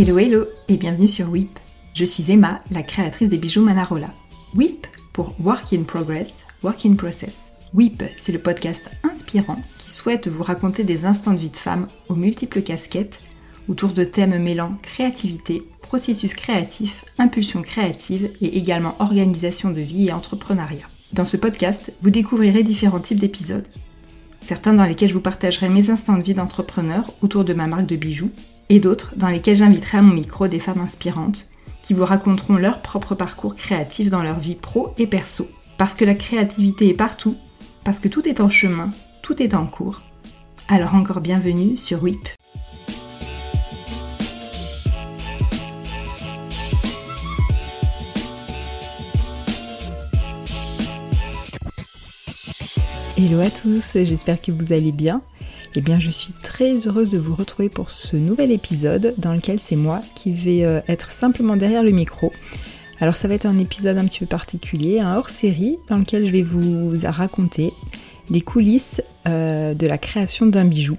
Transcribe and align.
Hello 0.00 0.16
hello 0.16 0.44
et 0.68 0.76
bienvenue 0.76 1.08
sur 1.08 1.28
WIP. 1.28 1.58
Je 1.92 2.04
suis 2.04 2.30
Emma, 2.30 2.58
la 2.70 2.84
créatrice 2.84 3.28
des 3.28 3.36
bijoux 3.36 3.64
Manarola. 3.64 4.14
WIP 4.54 4.86
pour 5.12 5.34
Work 5.40 5.72
in 5.72 5.82
Progress, 5.82 6.44
Work 6.62 6.86
in 6.86 6.94
Process. 6.94 7.54
WIP, 7.74 8.04
c'est 8.16 8.30
le 8.30 8.38
podcast 8.38 8.88
inspirant 9.02 9.60
qui 9.80 9.90
souhaite 9.90 10.28
vous 10.28 10.44
raconter 10.44 10.84
des 10.84 11.04
instants 11.04 11.32
de 11.32 11.40
vie 11.40 11.50
de 11.50 11.56
femme 11.56 11.88
aux 12.08 12.14
multiples 12.14 12.62
casquettes 12.62 13.18
autour 13.66 13.88
de 13.88 14.04
thèmes 14.04 14.40
mêlant 14.40 14.78
créativité, 14.82 15.64
processus 15.82 16.32
créatif, 16.32 17.04
impulsion 17.18 17.62
créative 17.62 18.30
et 18.40 18.56
également 18.56 18.94
organisation 19.00 19.72
de 19.72 19.80
vie 19.80 20.06
et 20.06 20.12
entrepreneuriat. 20.12 20.86
Dans 21.12 21.26
ce 21.26 21.36
podcast, 21.36 21.92
vous 22.02 22.10
découvrirez 22.10 22.62
différents 22.62 23.00
types 23.00 23.18
d'épisodes. 23.18 23.66
Certains 24.42 24.74
dans 24.74 24.84
lesquels 24.84 25.08
je 25.08 25.14
vous 25.14 25.20
partagerai 25.20 25.68
mes 25.68 25.90
instants 25.90 26.16
de 26.16 26.22
vie 26.22 26.34
d'entrepreneur 26.34 27.12
autour 27.20 27.44
de 27.44 27.52
ma 27.52 27.66
marque 27.66 27.86
de 27.86 27.96
bijoux, 27.96 28.30
et 28.68 28.80
d'autres 28.80 29.12
dans 29.16 29.28
lesquels 29.28 29.56
j'inviterai 29.56 29.98
à 29.98 30.02
mon 30.02 30.14
micro 30.14 30.48
des 30.48 30.60
femmes 30.60 30.80
inspirantes 30.80 31.48
qui 31.82 31.94
vous 31.94 32.04
raconteront 32.04 32.56
leur 32.56 32.82
propre 32.82 33.14
parcours 33.14 33.54
créatif 33.54 34.10
dans 34.10 34.22
leur 34.22 34.38
vie 34.38 34.54
pro 34.54 34.94
et 34.98 35.06
perso. 35.06 35.48
Parce 35.78 35.94
que 35.94 36.04
la 36.04 36.14
créativité 36.14 36.88
est 36.88 36.94
partout, 36.94 37.36
parce 37.84 37.98
que 37.98 38.08
tout 38.08 38.28
est 38.28 38.40
en 38.40 38.50
chemin, 38.50 38.92
tout 39.22 39.42
est 39.42 39.54
en 39.54 39.66
cours. 39.66 40.02
Alors 40.68 40.94
encore 40.94 41.20
bienvenue 41.20 41.76
sur 41.76 42.02
WIP. 42.02 42.28
Hello 53.16 53.40
à 53.40 53.50
tous, 53.50 53.94
j'espère 53.94 54.40
que 54.40 54.52
vous 54.52 54.72
allez 54.72 54.92
bien. 54.92 55.22
Eh 55.78 55.80
bien, 55.80 56.00
je 56.00 56.10
suis 56.10 56.32
très 56.32 56.88
heureuse 56.88 57.12
de 57.12 57.18
vous 57.18 57.36
retrouver 57.36 57.68
pour 57.68 57.88
ce 57.88 58.16
nouvel 58.16 58.50
épisode 58.50 59.14
dans 59.16 59.32
lequel 59.32 59.60
c'est 59.60 59.76
moi 59.76 60.02
qui 60.16 60.32
vais 60.32 60.64
euh, 60.64 60.80
être 60.88 61.12
simplement 61.12 61.56
derrière 61.56 61.84
le 61.84 61.92
micro. 61.92 62.32
Alors, 62.98 63.14
ça 63.14 63.28
va 63.28 63.34
être 63.34 63.46
un 63.46 63.58
épisode 63.58 63.96
un 63.96 64.04
petit 64.04 64.18
peu 64.18 64.26
particulier, 64.26 64.98
un 64.98 65.14
hors-série 65.14 65.76
dans 65.86 65.98
lequel 65.98 66.26
je 66.26 66.32
vais 66.32 66.42
vous 66.42 66.94
raconter 67.04 67.72
les 68.28 68.40
coulisses 68.40 69.00
euh, 69.28 69.72
de 69.72 69.86
la 69.86 69.98
création 69.98 70.46
d'un 70.46 70.64
bijou. 70.64 70.98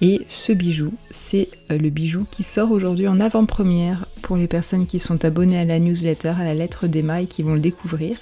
Et 0.00 0.22
ce 0.26 0.52
bijou, 0.52 0.92
c'est 1.12 1.46
euh, 1.70 1.78
le 1.78 1.90
bijou 1.90 2.26
qui 2.32 2.42
sort 2.42 2.72
aujourd'hui 2.72 3.06
en 3.06 3.20
avant-première 3.20 4.06
pour 4.22 4.36
les 4.36 4.48
personnes 4.48 4.88
qui 4.88 4.98
sont 4.98 5.24
abonnées 5.24 5.60
à 5.60 5.64
la 5.64 5.78
newsletter, 5.78 6.32
à 6.36 6.42
la 6.42 6.54
lettre 6.54 6.88
d'Emma 6.88 7.22
et 7.22 7.26
qui 7.26 7.44
vont 7.44 7.54
le 7.54 7.60
découvrir. 7.60 8.16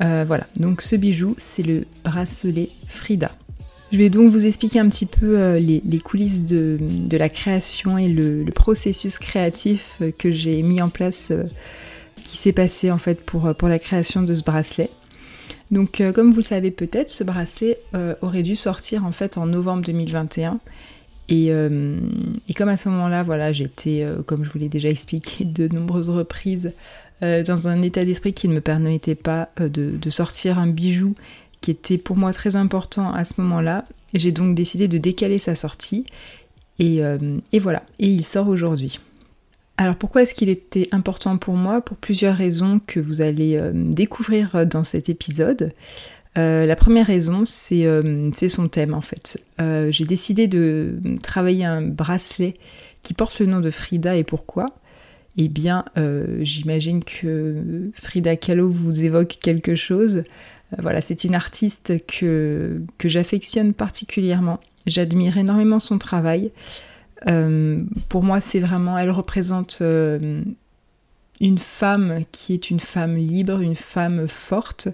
voilà, 0.00 0.46
donc 0.58 0.80
ce 0.80 0.96
bijou, 0.96 1.34
c'est 1.36 1.64
le 1.64 1.84
bracelet 2.02 2.70
Frida. 2.88 3.30
Je 3.92 3.98
vais 3.98 4.10
donc 4.10 4.30
vous 4.30 4.46
expliquer 4.46 4.80
un 4.80 4.88
petit 4.88 5.06
peu 5.06 5.38
euh, 5.38 5.60
les, 5.60 5.98
coulisses 6.00 6.44
de, 6.44 6.78
la 7.16 7.28
création 7.28 7.96
et 7.96 8.08
le, 8.08 8.44
processus 8.52 9.18
créatif 9.18 9.98
euh, 10.00 10.10
que 10.16 10.32
j'ai 10.32 10.60
mis 10.62 10.82
en 10.82 10.88
place, 10.88 11.30
euh, 11.30 11.44
qui 12.24 12.36
s'est 12.36 12.52
passé 12.52 12.90
en 12.90 12.98
fait 12.98 13.24
pour, 13.24 13.54
pour 13.54 13.68
la 13.68 13.78
création 13.78 14.22
de 14.22 14.34
ce 14.34 14.42
bracelet. 14.42 14.90
Donc 15.70 16.00
comme 16.14 16.30
vous 16.30 16.38
le 16.38 16.44
savez 16.44 16.70
peut-être, 16.70 17.08
ce 17.08 17.24
bracelet 17.24 17.76
aurait 18.22 18.44
dû 18.44 18.54
sortir 18.54 19.04
en 19.04 19.10
fait 19.10 19.36
en 19.36 19.46
novembre 19.46 19.84
2021. 19.84 20.60
Et, 21.28 21.50
comme 22.56 22.68
à 22.68 22.76
ce 22.76 22.88
moment-là, 22.88 23.24
voilà, 23.24 23.52
j'étais, 23.52 24.06
comme 24.26 24.44
je 24.44 24.50
vous 24.50 24.60
l'ai 24.60 24.68
déjà 24.68 24.88
expliqué 24.88 25.44
de 25.44 25.66
nombreuses 25.66 26.08
reprises, 26.08 26.72
dans 27.20 27.66
un 27.66 27.82
état 27.82 28.04
d'esprit 28.04 28.32
qui 28.32 28.46
ne 28.46 28.54
me 28.54 28.60
permettait 28.60 29.16
pas 29.16 29.48
de 29.58 30.10
sortir 30.10 30.60
un 30.60 30.68
bijou 30.68 31.16
était 31.70 31.98
pour 31.98 32.16
moi 32.16 32.32
très 32.32 32.56
important 32.56 33.12
à 33.12 33.24
ce 33.24 33.40
moment-là. 33.40 33.86
J'ai 34.14 34.32
donc 34.32 34.54
décidé 34.54 34.88
de 34.88 34.98
décaler 34.98 35.38
sa 35.38 35.54
sortie. 35.54 36.06
Euh, 36.80 37.38
et, 37.52 37.58
voilà, 37.58 37.82
et 37.98 38.08
il 38.08 38.22
sort 38.22 38.48
aujourd'hui. 38.48 39.00
Alors 39.78 39.96
pourquoi 39.96 40.22
est-ce 40.22 40.34
qu'il 40.34 40.48
était 40.48 40.88
important 40.92 41.36
pour 41.36 41.54
moi? 41.54 41.80
Pour 41.80 41.96
plusieurs 41.96 42.36
raisons 42.36 42.80
que 42.86 43.00
vous 43.00 43.20
allez 43.20 43.56
euh, 43.56 43.72
découvrir 43.74 44.66
dans 44.66 44.84
cet 44.84 45.08
épisode. 45.08 45.72
Euh, 46.38 46.66
la 46.66 46.76
première 46.76 47.06
raison, 47.06 47.44
c'est 47.46 48.48
son 48.48 48.68
thème 48.68 48.94
en 48.94 49.00
fait. 49.00 49.42
J'ai 49.58 50.04
décidé 50.04 50.48
de 50.48 50.98
travailler 51.22 51.64
un 51.64 51.82
bracelet 51.82 52.54
qui 53.02 53.14
porte 53.14 53.38
le 53.38 53.46
nom 53.46 53.60
de 53.60 53.70
Frida 53.70 54.16
et 54.16 54.24
pourquoi 54.24 54.66
Eh 55.38 55.48
bien, 55.48 55.86
j'imagine 56.40 57.02
que 57.02 57.90
Frida 57.94 58.36
Kahlo 58.36 58.68
vous 58.68 59.02
évoque 59.02 59.38
quelque 59.40 59.74
chose. 59.74 60.24
Euh, 60.72 60.76
voilà, 60.82 61.00
c'est 61.00 61.24
une 61.24 61.34
artiste 61.34 61.94
que, 62.06 62.82
j'affectionne 63.04 63.72
particulièrement. 63.74 64.60
J'admire 64.86 65.36
énormément 65.38 65.80
son 65.80 65.98
travail. 65.98 66.50
Euh, 67.26 67.82
pour 68.08 68.22
moi, 68.22 68.40
c'est 68.40 68.60
vraiment, 68.60 68.98
elle 68.98 69.10
représente 69.10 69.78
euh, 69.80 70.42
une 71.40 71.58
femme 71.58 72.20
qui 72.32 72.52
est 72.52 72.70
une 72.70 72.80
femme 72.80 73.16
libre, 73.16 73.60
une 73.60 73.76
femme 73.76 74.28
forte. 74.28 74.88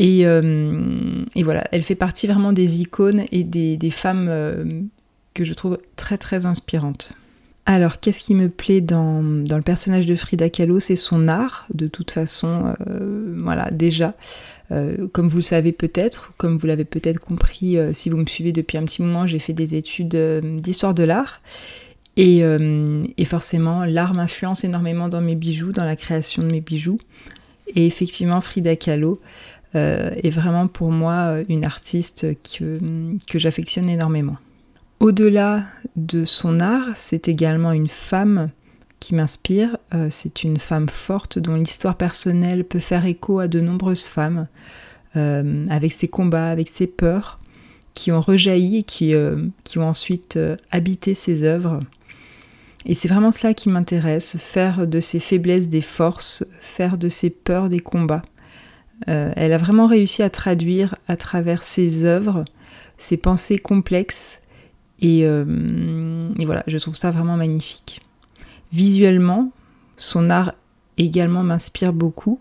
Et, 0.00 0.24
voilà, 0.24 1.64
elle 1.70 1.84
fait 1.84 1.94
partie 1.94 2.26
vraiment 2.26 2.52
des 2.52 2.80
icônes 2.80 3.24
et 3.30 3.44
des, 3.44 3.76
des 3.76 3.90
femmes 3.90 4.88
que 5.34 5.44
je 5.44 5.54
trouve 5.54 5.78
très 5.96 6.18
très 6.18 6.46
inspirantes. 6.46 7.12
Alors, 7.66 7.98
qu'est-ce 8.00 8.20
qui 8.20 8.34
me 8.34 8.50
plaît 8.50 8.82
dans, 8.82 9.22
dans, 9.22 9.56
le 9.56 9.62
personnage 9.62 10.06
de 10.06 10.16
Frida 10.16 10.50
Kahlo? 10.50 10.80
C'est 10.80 10.96
son 10.96 11.28
art, 11.28 11.66
de 11.72 11.86
toute 11.86 12.10
façon. 12.10 12.74
voilà, 13.36 13.70
déjà, 13.70 14.14
euh, 14.72 15.08
comme 15.08 15.28
vous 15.28 15.36
le 15.36 15.42
savez 15.42 15.72
peut-être, 15.72 16.32
comme 16.36 16.56
vous 16.56 16.66
l'avez 16.66 16.84
peut-être 16.84 17.20
compris 17.20 17.76
euh, 17.76 17.92
si 17.92 18.08
vous 18.08 18.16
me 18.16 18.26
suivez 18.26 18.52
depuis 18.52 18.78
un 18.78 18.84
petit 18.84 19.02
moment, 19.02 19.26
j'ai 19.26 19.38
fait 19.38 19.52
des 19.52 19.74
études 19.74 20.14
euh, 20.14 20.40
d'histoire 20.58 20.94
de 20.94 21.04
l'art. 21.04 21.40
Et, 22.16 22.44
forcément, 23.24 23.84
l'art 23.84 24.14
m'influence 24.14 24.62
énormément 24.62 25.08
dans 25.08 25.20
mes 25.20 25.34
bijoux, 25.34 25.72
dans 25.72 25.84
la 25.84 25.96
création 25.96 26.42
de 26.42 26.48
mes 26.48 26.60
bijoux. 26.60 27.00
Et 27.74 27.86
effectivement, 27.88 28.40
Frida 28.40 28.76
Kahlo 28.76 29.20
est 29.74 30.30
vraiment 30.30 30.68
pour 30.68 30.92
moi 30.92 31.38
une 31.48 31.64
artiste 31.64 32.28
que, 32.44 32.78
que 33.28 33.40
j'affectionne 33.40 33.90
énormément. 33.90 34.36
Au-delà 35.00 35.64
de 35.96 36.24
son 36.24 36.60
art, 36.60 36.90
c'est 36.94 37.26
également 37.26 37.72
une 37.72 37.88
femme 37.88 38.50
m'inspire. 39.12 39.76
Euh, 39.92 40.08
c'est 40.10 40.44
une 40.44 40.58
femme 40.58 40.88
forte 40.88 41.38
dont 41.38 41.54
l'histoire 41.54 41.96
personnelle 41.96 42.64
peut 42.64 42.78
faire 42.78 43.04
écho 43.04 43.40
à 43.40 43.48
de 43.48 43.60
nombreuses 43.60 44.06
femmes, 44.06 44.46
euh, 45.16 45.66
avec 45.68 45.92
ses 45.92 46.08
combats, 46.08 46.50
avec 46.50 46.68
ses 46.68 46.86
peurs, 46.86 47.40
qui 47.92 48.12
ont 48.12 48.20
rejailli 48.20 48.78
et 48.78 48.82
qui, 48.84 49.14
euh, 49.14 49.48
qui 49.64 49.78
ont 49.78 49.88
ensuite 49.88 50.38
habité 50.70 51.14
ses 51.14 51.42
œuvres. 51.42 51.80
Et 52.86 52.94
c'est 52.94 53.08
vraiment 53.08 53.32
cela 53.32 53.52
qui 53.52 53.68
m'intéresse, 53.68 54.36
faire 54.38 54.86
de 54.86 55.00
ses 55.00 55.20
faiblesses 55.20 55.68
des 55.68 55.80
forces, 55.80 56.44
faire 56.60 56.96
de 56.96 57.08
ses 57.08 57.30
peurs 57.30 57.68
des 57.68 57.80
combats. 57.80 58.22
elle 59.06 59.52
a 59.52 59.58
vraiment 59.58 59.86
réussi 59.86 60.22
à 60.22 60.30
traduire 60.30 60.96
à 61.08 61.16
travers 61.16 61.62
ses 61.62 62.04
œuvres 62.04 62.44
ses 62.96 63.16
pensées 63.16 63.58
complexes 63.58 64.40
et 65.00 65.24
voilà, 65.24 66.62
je 66.66 66.78
trouve 66.78 66.94
ça 66.94 67.10
vraiment 67.10 67.36
magnifique. 67.36 68.00
Visuellement, 68.74 69.52
son 69.98 70.30
art 70.30 70.52
également 70.98 71.44
m'inspire 71.44 71.92
beaucoup. 71.92 72.40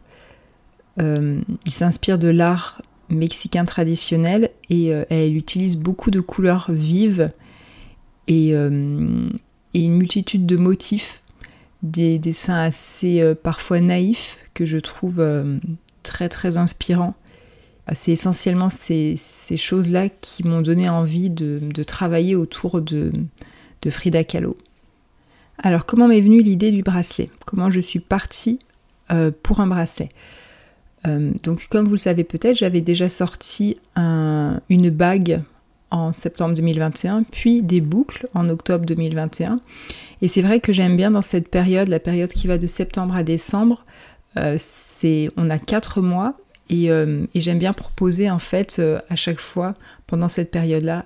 Euh, 0.99 1.39
il 1.67 1.71
s'inspire 1.71 2.17
de 2.17 2.27
l'art 2.27 2.81
mexicain 3.07 3.65
traditionnel 3.65 4.49
et 4.71 4.91
euh, 4.91 5.05
elle 5.11 5.37
utilise 5.37 5.77
beaucoup 5.77 6.09
de 6.09 6.21
couleurs 6.21 6.71
vives 6.71 7.29
euh, 8.31 9.05
et, 9.75 9.85
une 9.85 9.95
multitude 9.95 10.47
de 10.47 10.57
motifs, 10.57 11.21
des 11.83 12.17
dessins 12.17 12.63
assez 12.63 13.35
parfois 13.43 13.79
naïfs 13.79 14.39
que 14.55 14.65
je 14.65 14.79
trouve 14.79 15.23
très 16.01 16.29
très 16.29 16.57
inspirants. 16.57 17.13
C'est 17.93 18.11
essentiellement 18.11 18.71
ces, 18.71 19.17
choses-là 19.55 20.09
qui 20.09 20.47
m'ont 20.47 20.61
donné 20.61 20.89
envie 20.89 21.29
de, 21.29 21.59
travailler 21.83 22.35
autour 22.35 22.81
de 22.81 23.11
Frida 23.87 24.23
Kahlo. 24.23 24.57
Alors 25.59 25.85
comment 25.85 26.07
m'est 26.07 26.21
venue 26.21 26.41
l'idée 26.41 26.71
du 26.71 26.83
bracelet? 26.83 27.29
Comment 27.45 27.69
je 27.69 27.79
suis 27.79 27.99
partie 27.99 28.59
euh, 29.11 29.31
pour 29.43 29.59
un 29.59 29.67
bracelet? 29.67 30.09
Euh, 31.05 31.31
Donc 31.43 31.67
comme 31.69 31.85
vous 31.85 31.91
le 31.93 31.97
savez 31.97 32.23
peut-être, 32.23 32.55
j'avais 32.55 32.81
déjà 32.81 33.09
sorti 33.09 33.77
une 33.95 34.89
bague 34.89 35.41
en 35.91 36.11
septembre 36.11 36.55
2021, 36.55 37.23
puis 37.23 37.61
des 37.61 37.81
boucles 37.81 38.27
en 38.33 38.49
octobre 38.49 38.85
2021. 38.85 39.59
Et 40.21 40.27
c'est 40.27 40.41
vrai 40.41 40.59
que 40.59 40.73
j'aime 40.73 40.97
bien 40.97 41.11
dans 41.11 41.21
cette 41.21 41.49
période, 41.49 41.87
la 41.87 41.99
période 41.99 42.31
qui 42.31 42.47
va 42.47 42.57
de 42.57 42.65
septembre 42.65 43.15
à 43.15 43.23
décembre, 43.23 43.85
euh, 44.37 44.55
c'est 44.57 45.29
on 45.37 45.51
a 45.51 45.59
quatre 45.59 46.01
mois 46.01 46.33
et, 46.69 46.85
et 46.85 47.41
j'aime 47.41 47.59
bien 47.59 47.73
proposer 47.73 48.31
en 48.31 48.39
fait 48.39 48.81
à 49.09 49.15
chaque 49.17 49.41
fois 49.41 49.75
pendant 50.07 50.29
cette 50.29 50.49
période-là 50.49 51.05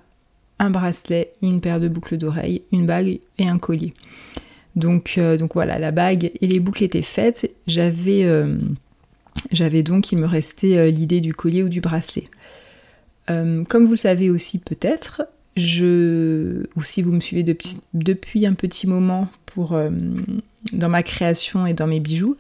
un 0.59 0.69
bracelet, 0.69 1.33
une 1.41 1.61
paire 1.61 1.79
de 1.79 1.87
boucles 1.87 2.17
d'oreilles, 2.17 2.63
une 2.71 2.85
bague 2.85 3.19
et 3.37 3.47
un 3.47 3.57
collier. 3.57 3.93
Donc, 4.75 5.15
euh, 5.17 5.37
voilà, 5.53 5.79
la 5.79 5.91
bague 5.91 6.31
et 6.39 6.47
les 6.47 6.59
boucles 6.59 6.83
étaient 6.83 7.01
faites. 7.01 7.51
J'avais, 7.65 8.23
euh, 8.23 8.57
donc, 9.83 10.11
il 10.11 10.17
me 10.17 10.27
restait 10.27 10.77
euh, 10.77 10.91
l'idée 10.91 11.19
du 11.19 11.33
collier 11.33 11.63
ou 11.63 11.69
du 11.69 11.81
bracelet. 11.81 12.27
comme 13.27 13.85
vous 13.85 13.91
le 13.91 13.97
savez 13.97 14.29
aussi 14.29 14.59
peut-être, 14.59 15.23
je, 15.55 16.67
ou 16.75 16.83
si 16.83 17.01
vous 17.01 17.11
me 17.11 17.19
suivez 17.19 17.43
depuis, 17.43 17.79
depuis 17.93 18.45
un 18.45 18.53
petit 18.53 18.85
moment 18.85 19.27
pour, 19.47 19.75
dans 20.71 20.89
ma 20.89 21.03
création 21.03 21.65
et 21.65 21.73
dans 21.73 21.87
mes 21.87 21.99
bijoux, 21.99 22.37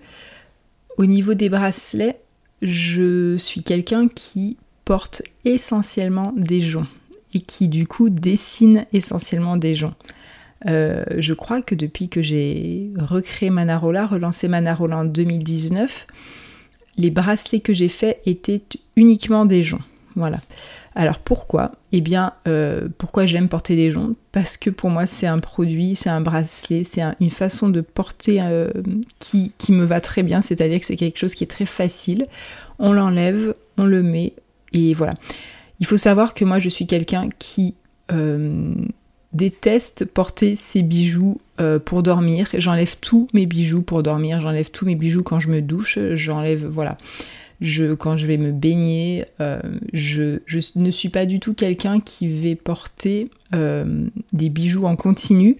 au 0.97 1.05
niveau 1.05 1.33
des 1.33 1.49
bracelets, 1.49 2.19
je 2.61 3.35
suis 3.37 3.63
quelqu'un 3.63 4.07
qui 4.07 4.57
porte 4.85 5.23
essentiellement 5.43 6.33
des 6.37 6.61
joncs 6.61 6.87
et 7.33 7.39
qui 7.41 7.67
du 7.67 7.87
coup 7.87 8.09
dessine 8.09 8.85
essentiellement 8.93 9.57
des 9.57 9.75
joncs. 9.75 9.93
Euh, 10.65 11.03
je 11.17 11.33
crois 11.33 11.61
que 11.61 11.75
depuis 11.75 12.09
que 12.09 12.21
j'ai 12.21 12.91
recréé 12.97 13.49
Manarola, 13.49 14.07
relancé 14.07 14.47
Manarola 14.47 14.99
en 14.99 15.05
2019, 15.05 16.07
les 16.97 17.11
bracelets 17.11 17.59
que 17.59 17.73
j'ai 17.73 17.89
faits 17.89 18.19
étaient 18.25 18.63
uniquement 18.95 19.45
des 19.45 19.63
joncs. 19.63 19.81
Voilà. 20.15 20.39
Alors 20.95 21.19
pourquoi? 21.19 21.73
Eh 21.91 22.01
bien, 22.01 22.33
euh, 22.47 22.87
pourquoi 22.97 23.27
j'aime 23.27 23.49
porter 23.49 23.75
des 23.75 23.91
joncs? 23.91 24.17
Parce 24.31 24.57
que 24.57 24.71
pour 24.71 24.89
moi, 24.89 25.05
c'est 25.05 25.27
un 25.27 25.37
produit, 25.37 25.95
c'est 25.95 26.09
un 26.09 26.21
bracelet, 26.21 26.83
c'est 26.83 27.03
une 27.19 27.29
façon 27.29 27.69
de 27.69 27.81
porter 27.81 28.41
euh, 28.41 28.71
qui, 29.19 29.53
qui, 29.59 29.73
me 29.73 29.85
va 29.85 30.01
très 30.01 30.23
bien, 30.23 30.41
c'est-à-dire 30.41 30.79
que 30.79 30.87
c'est 30.87 30.95
quelque 30.95 31.19
chose 31.19 31.35
qui 31.35 31.43
est 31.43 31.47
très 31.47 31.67
facile. 31.67 32.25
On 32.79 32.93
l'enlève, 32.93 33.53
on 33.77 33.85
le 33.85 34.01
met, 34.01 34.33
et 34.73 34.95
voilà. 34.95 35.13
Il 35.79 35.85
faut 35.85 35.97
savoir 35.97 36.33
que 36.33 36.45
moi, 36.45 36.59
je 36.59 36.69
suis 36.69 36.87
quelqu'un 36.87 37.29
qui 37.37 37.75
euh, 38.11 38.73
déteste 39.33 40.05
porter 40.05 40.55
ses 40.55 40.81
bijoux 40.81 41.39
pour 41.85 42.03
dormir. 42.03 42.49
J'enlève 42.59 42.97
tous 43.01 43.27
mes 43.33 43.47
bijoux 43.47 43.81
pour 43.81 44.03
dormir, 44.03 44.39
j'enlève 44.39 44.69
tous 44.69 44.85
mes 44.85 44.93
bijoux 44.93 45.23
quand 45.23 45.39
je 45.39 45.49
me 45.49 45.59
douche, 45.59 45.97
j'enlève, 46.13 46.67
voilà 46.67 46.97
je, 47.61 47.93
quand 47.93 48.17
je 48.17 48.27
vais 48.27 48.37
me 48.37 48.51
baigner, 48.51 49.25
euh, 49.41 49.59
je, 49.93 50.39
ne 50.75 50.91
suis 50.91 51.09
pas 51.09 51.25
du 51.25 51.39
tout 51.39 51.53
quelqu'un 51.53 51.99
qui 51.99 52.27
va 52.27 52.55
porter 52.55 53.29
euh, 53.53 54.07
des 54.33 54.49
bijoux 54.49 54.85
en 54.85 54.95
continu. 54.95 55.57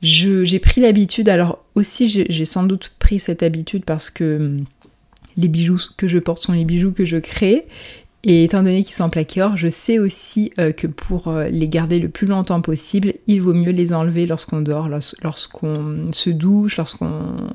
J'ai 0.00 0.58
pris 0.58 0.80
l'habitude, 0.80 1.28
alors 1.28 1.64
aussi 1.74 2.08
j'ai 2.08 2.44
sans 2.44 2.62
doute 2.62 2.92
pris 2.98 3.18
cette 3.18 3.42
habitude 3.42 3.84
parce 3.84 4.10
que 4.10 4.36
hum, 4.36 4.64
les 5.36 5.48
bijoux 5.48 5.78
que 5.96 6.06
je 6.06 6.18
porte 6.18 6.42
sont 6.42 6.52
les 6.52 6.64
bijoux 6.64 6.92
que 6.92 7.04
je 7.04 7.16
crée. 7.16 7.66
Et 8.28 8.44
étant 8.44 8.62
donné 8.62 8.84
qu'ils 8.84 8.94
sont 8.94 9.04
en 9.04 9.10
plaqué 9.10 9.42
or, 9.42 9.56
je 9.56 9.68
sais 9.68 9.98
aussi 9.98 10.52
euh, 10.60 10.70
que 10.70 10.86
pour 10.86 11.32
les 11.32 11.68
garder 11.68 11.98
le 11.98 12.08
plus 12.08 12.26
longtemps 12.26 12.60
possible, 12.60 13.14
il 13.26 13.40
vaut 13.40 13.54
mieux 13.54 13.72
les 13.72 13.92
enlever 13.92 14.26
lorsqu'on 14.26 14.60
dort, 14.60 14.88
lorsqu'on 14.88 16.12
se 16.12 16.30
douche, 16.30 16.76
lorsqu'on 16.76 17.48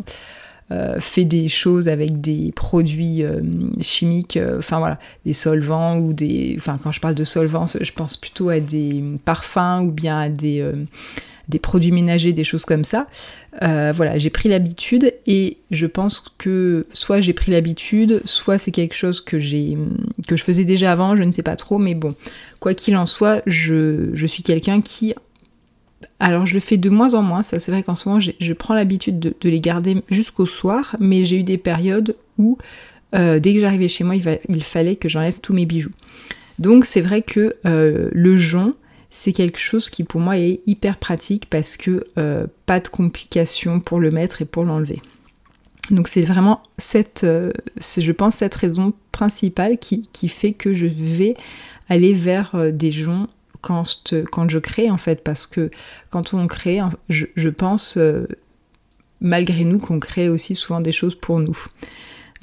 euh, 0.71 0.99
fait 0.99 1.25
des 1.25 1.49
choses 1.49 1.89
avec 1.89 2.21
des 2.21 2.53
produits 2.53 3.21
euh, 3.21 3.41
chimiques, 3.81 4.37
euh, 4.37 4.59
enfin 4.59 4.79
voilà, 4.79 4.97
des 5.25 5.33
solvants 5.33 5.97
ou 5.97 6.13
des. 6.13 6.55
Enfin, 6.57 6.79
quand 6.81 6.91
je 6.91 7.01
parle 7.01 7.15
de 7.15 7.25
solvants, 7.25 7.65
je 7.67 7.91
pense 7.91 8.15
plutôt 8.15 8.49
à 8.49 8.61
des 8.61 9.03
parfums 9.25 9.81
ou 9.83 9.91
bien 9.91 10.19
à 10.19 10.29
des 10.29 10.63
produits 11.61 11.91
ménagers, 11.91 12.31
des 12.31 12.45
choses 12.45 12.63
comme 12.63 12.85
ça. 12.85 13.07
Voilà, 13.61 14.17
j'ai 14.17 14.29
pris 14.29 14.49
l'habitude 14.49 15.13
et 15.27 15.57
je 15.71 15.85
pense 15.85 16.23
que 16.37 16.85
soit 16.93 17.21
j'ai 17.21 17.33
pris 17.33 17.51
l'habitude, 17.51 18.21
soit 18.25 18.57
c'est 18.57 18.71
quelque 18.71 18.95
chose 18.95 19.21
que 19.21 19.39
j'ai 19.39 19.77
que 20.27 20.35
je 20.35 20.43
faisais 20.43 20.65
déjà 20.65 20.91
avant, 20.91 21.15
je 21.15 21.23
ne 21.23 21.31
sais 21.31 21.43
pas 21.43 21.55
trop, 21.55 21.77
mais 21.77 21.95
bon, 21.95 22.15
quoi 22.59 22.73
qu'il 22.73 22.95
en 22.97 23.05
soit, 23.05 23.41
je, 23.45 24.09
je 24.13 24.27
suis 24.27 24.43
quelqu'un 24.43 24.81
qui 24.81 25.13
alors 26.19 26.45
je 26.45 26.53
le 26.53 26.59
fais 26.59 26.77
de 26.77 26.89
moins 26.89 27.13
en 27.13 27.21
moins, 27.21 27.43
ça 27.43 27.59
c'est 27.59 27.71
vrai 27.71 27.83
qu'en 27.83 27.95
ce 27.95 28.07
moment 28.07 28.19
je 28.19 28.53
prends 28.53 28.73
l'habitude 28.73 29.19
de, 29.19 29.49
les 29.49 29.61
garder 29.61 29.97
jusqu'au 30.09 30.45
soir, 30.45 30.95
mais 30.99 31.25
j'ai 31.25 31.39
eu 31.39 31.43
des 31.43 31.57
périodes 31.57 32.15
où 32.37 32.57
euh, 33.15 33.39
dès 33.39 33.53
que 33.53 33.59
j'arrivais 33.59 33.87
chez 33.87 34.03
moi 34.03 34.15
il, 34.15 34.63
fallait 34.63 34.95
que 34.95 35.09
j'enlève 35.09 35.39
tous 35.39 35.53
mes 35.53 35.65
bijoux. 35.65 35.91
Donc 36.59 36.85
c'est 36.85 37.01
vrai 37.01 37.21
que 37.21 37.55
euh, 37.65 38.09
le 38.11 38.37
jonc 38.37 38.73
c'est 39.15 39.31
quelque 39.31 39.59
chose 39.59 39.89
qui 39.89 40.03
pour 40.03 40.19
moi 40.19 40.37
est 40.37 40.61
hyper 40.65 40.97
pratique 40.97 41.47
parce 41.49 41.77
que 41.77 42.05
euh, 42.17 42.47
pas 42.65 42.79
de 42.79 42.87
complications 42.87 43.79
pour 43.79 43.99
le 43.99 44.09
mettre 44.09 44.41
et 44.41 44.45
pour 44.45 44.63
l'enlever. 44.63 45.01
Donc 45.91 46.07
c'est 46.07 46.23
vraiment 46.23 46.63
cette, 46.77 47.25
je 47.25 48.11
pense, 48.11 48.35
cette 48.35 48.55
raison 48.55 48.93
principale 49.11 49.77
qui, 49.77 50.07
fait 50.29 50.53
que 50.53 50.73
je 50.73 50.87
vais 50.87 51.35
aller 51.89 52.13
vers 52.13 52.55
des 52.71 52.91
joncs 52.91 53.27
quand, 53.63 54.49
je 54.49 54.59
crée 54.59 54.89
en 54.91 54.97
fait, 54.97 55.23
parce 55.23 55.47
que 55.47 55.69
quand 56.09 56.33
on 56.33 56.47
crée, 56.47 56.81
je, 57.09 57.49
pense 57.49 57.97
euh, 57.97 58.27
malgré 59.21 59.63
nous 59.63 59.79
qu'on 59.79 59.99
crée 59.99 60.29
aussi 60.29 60.55
souvent 60.55 60.81
des 60.81 60.91
choses 60.91 61.15
pour 61.15 61.39
nous. 61.39 61.57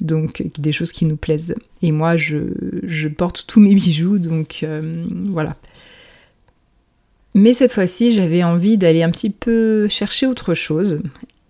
Donc 0.01 0.43
des 0.57 0.71
choses 0.71 0.91
qui 0.91 1.05
nous 1.05 1.15
plaisent. 1.15 1.55
Et 1.83 1.91
moi 1.91 2.17
je, 2.17 3.07
porte 3.07 3.45
tous 3.47 3.59
mes 3.59 3.75
bijoux, 3.75 4.17
donc 4.17 4.61
euh, 4.63 5.05
voilà. 5.27 5.55
Mais 7.33 7.53
cette 7.53 7.71
fois-ci 7.71 8.11
j'avais 8.11 8.43
envie 8.43 8.77
d'aller 8.77 9.03
un 9.03 9.11
petit 9.11 9.29
peu 9.29 9.87
chercher 9.87 10.27
autre 10.27 10.53
chose. 10.53 11.01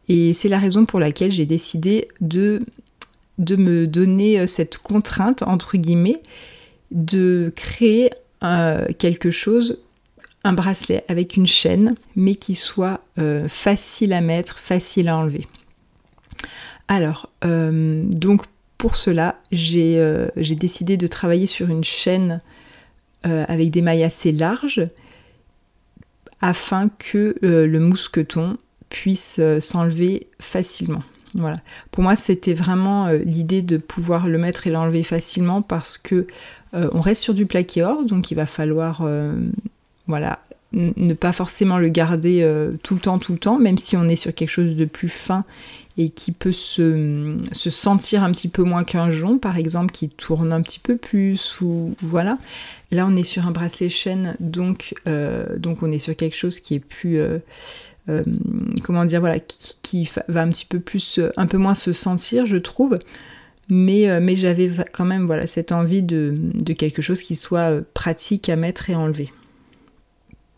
Et 0.08 0.34
c'est 0.34 0.50
la 0.50 0.60
raison 0.60 0.86
pour 0.86 1.00
laquelle 1.00 1.32
j'ai 1.32 1.46
décidé 1.46 2.08
de, 2.20 2.64
de 3.38 3.56
me 3.56 3.88
donner 3.88 4.40
euh, 4.40 4.46
cette 4.46 4.78
contrainte, 4.78 5.42
entre 5.44 5.78
guillemets, 5.78 6.22
de 6.92 7.54
créer 7.56 8.10
euh, 8.44 8.88
quelque 8.98 9.32
chose, 9.32 9.80
un 10.44 10.54
bracelet 10.54 11.06
avec 11.08 11.38
une 11.38 11.48
chaîne, 11.48 11.96
mais 12.16 12.36
qui 12.36 12.56
soit 12.56 13.00
euh, 13.20 13.48
facile 13.48 14.12
à 14.12 14.22
mettre, 14.22 14.60
facile 14.60 15.08
à 15.08 15.16
enlever. 15.18 15.48
Alors, 16.88 17.30
donc 17.42 18.42
pour 18.78 18.98
cela, 18.98 19.40
j'ai 19.54 19.96
décidé 20.60 20.98
de 20.98 21.08
travailler 21.08 21.46
sur 21.48 21.70
une 21.70 21.86
chaîne 21.86 22.42
avec 23.24 23.70
des 23.70 23.82
mailles 23.82 24.04
assez 24.04 24.34
larges 24.34 24.90
afin 26.42 26.90
que 26.90 27.36
le 27.42 27.80
mousqueton 27.80 28.58
puisse 28.90 29.40
s'enlever 29.60 30.28
facilement. 30.40 31.04
Voilà. 31.34 31.62
Pour 31.92 32.04
moi, 32.04 32.18
c'était 32.18 32.54
vraiment 32.54 33.08
l'idée 33.10 33.62
de 33.62 33.78
pouvoir 33.78 34.28
le 34.28 34.38
mettre 34.38 34.68
et 34.68 34.70
l'enlever 34.70 35.04
facilement 35.04 35.62
parce 35.62 35.98
que 35.98 36.28
euh, 36.74 36.90
on 36.94 37.02
reste 37.02 37.22
sur 37.22 37.34
du 37.34 37.46
plaqué 37.46 37.84
or, 37.84 38.06
donc 38.06 38.32
il 38.32 38.36
va 38.36 38.46
falloir 38.46 39.02
euh, 39.02 39.36
voilà, 40.08 40.40
ne 40.74 41.14
pas 41.14 41.34
forcément 41.34 41.78
le 41.78 41.90
garder 41.90 42.42
euh, 42.44 42.74
tout 42.82 42.94
le 42.94 43.02
temps, 43.02 43.20
tout 43.20 43.34
le 43.34 43.40
temps, 43.40 43.60
même 43.60 43.78
si 43.78 43.98
on 43.98 44.08
est 44.08 44.16
sur 44.16 44.34
quelque 44.34 44.50
chose 44.50 44.76
de 44.76 44.86
plus 44.86 45.10
fin 45.10 45.44
et 45.98 46.10
qui 46.10 46.32
peut 46.32 46.52
se, 46.52 47.38
sentir 47.52 48.24
un 48.24 48.32
petit 48.32 48.48
peu 48.48 48.64
moins 48.64 48.84
qu'un 48.84 49.10
jonc, 49.10 49.38
par 49.38 49.58
exemple, 49.58 49.92
qui 49.92 50.10
tourne 50.10 50.54
un 50.54 50.62
petit 50.62 50.80
peu 50.80 50.98
plus, 50.98 51.60
ou 51.62 51.96
voilà. 52.02 52.38
Là, 52.92 53.06
on 53.08 53.16
est 53.16 53.24
sur 53.24 53.48
un 53.48 53.52
bracelet 53.52 53.90
chaîne, 53.90 54.36
donc, 54.40 54.94
donc 55.58 55.84
on 55.84 55.92
est 55.92 56.00
sur 56.00 56.16
quelque 56.16 56.36
chose 56.36 56.60
qui 56.60 56.76
est 56.76 56.80
plus... 56.80 57.20
comment 58.84 59.06
dire, 59.06 59.20
voilà, 59.20 59.40
qui, 59.40 60.10
va 60.28 60.42
un 60.42 60.50
petit 60.50 60.66
peu 60.66 60.80
plus, 60.80 61.20
un 61.38 61.46
peu 61.46 61.58
moins 61.58 61.76
se 61.76 61.92
sentir, 61.94 62.46
je 62.46 62.58
trouve. 62.58 63.00
Euh, 63.72 64.20
mais, 64.22 64.36
j'avais 64.36 64.70
quand 64.92 65.06
même 65.06 65.26
voilà, 65.26 65.48
cette 65.48 65.72
envie 65.72 66.02
de, 66.02 66.36
quelque 66.78 67.02
chose 67.02 67.22
qui 67.24 67.36
soit 67.36 67.72
euh, 67.72 67.82
pratique 67.94 68.50
à 68.50 68.56
mettre 68.56 68.90
et 68.90 68.96
enlever. 68.96 69.32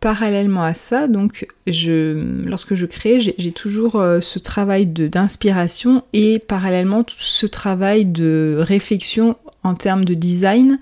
Parallèlement 0.03 0.65
à 0.65 0.73
ça, 0.73 1.07
donc 1.07 1.47
lorsque 1.65 2.73
je 2.73 2.85
crée, 2.85 3.21
j'ai 3.21 3.51
toujours 3.53 3.95
euh, 3.95 4.19
ce 4.19 4.37
travail 4.37 4.85
d'inspiration 4.85 6.03
et 6.11 6.39
parallèlement 6.39 7.05
ce 7.07 7.45
travail 7.45 8.03
de 8.03 8.57
réflexion 8.59 9.37
en 9.63 9.75
termes 9.75 10.03
de 10.03 10.13
design, 10.13 10.77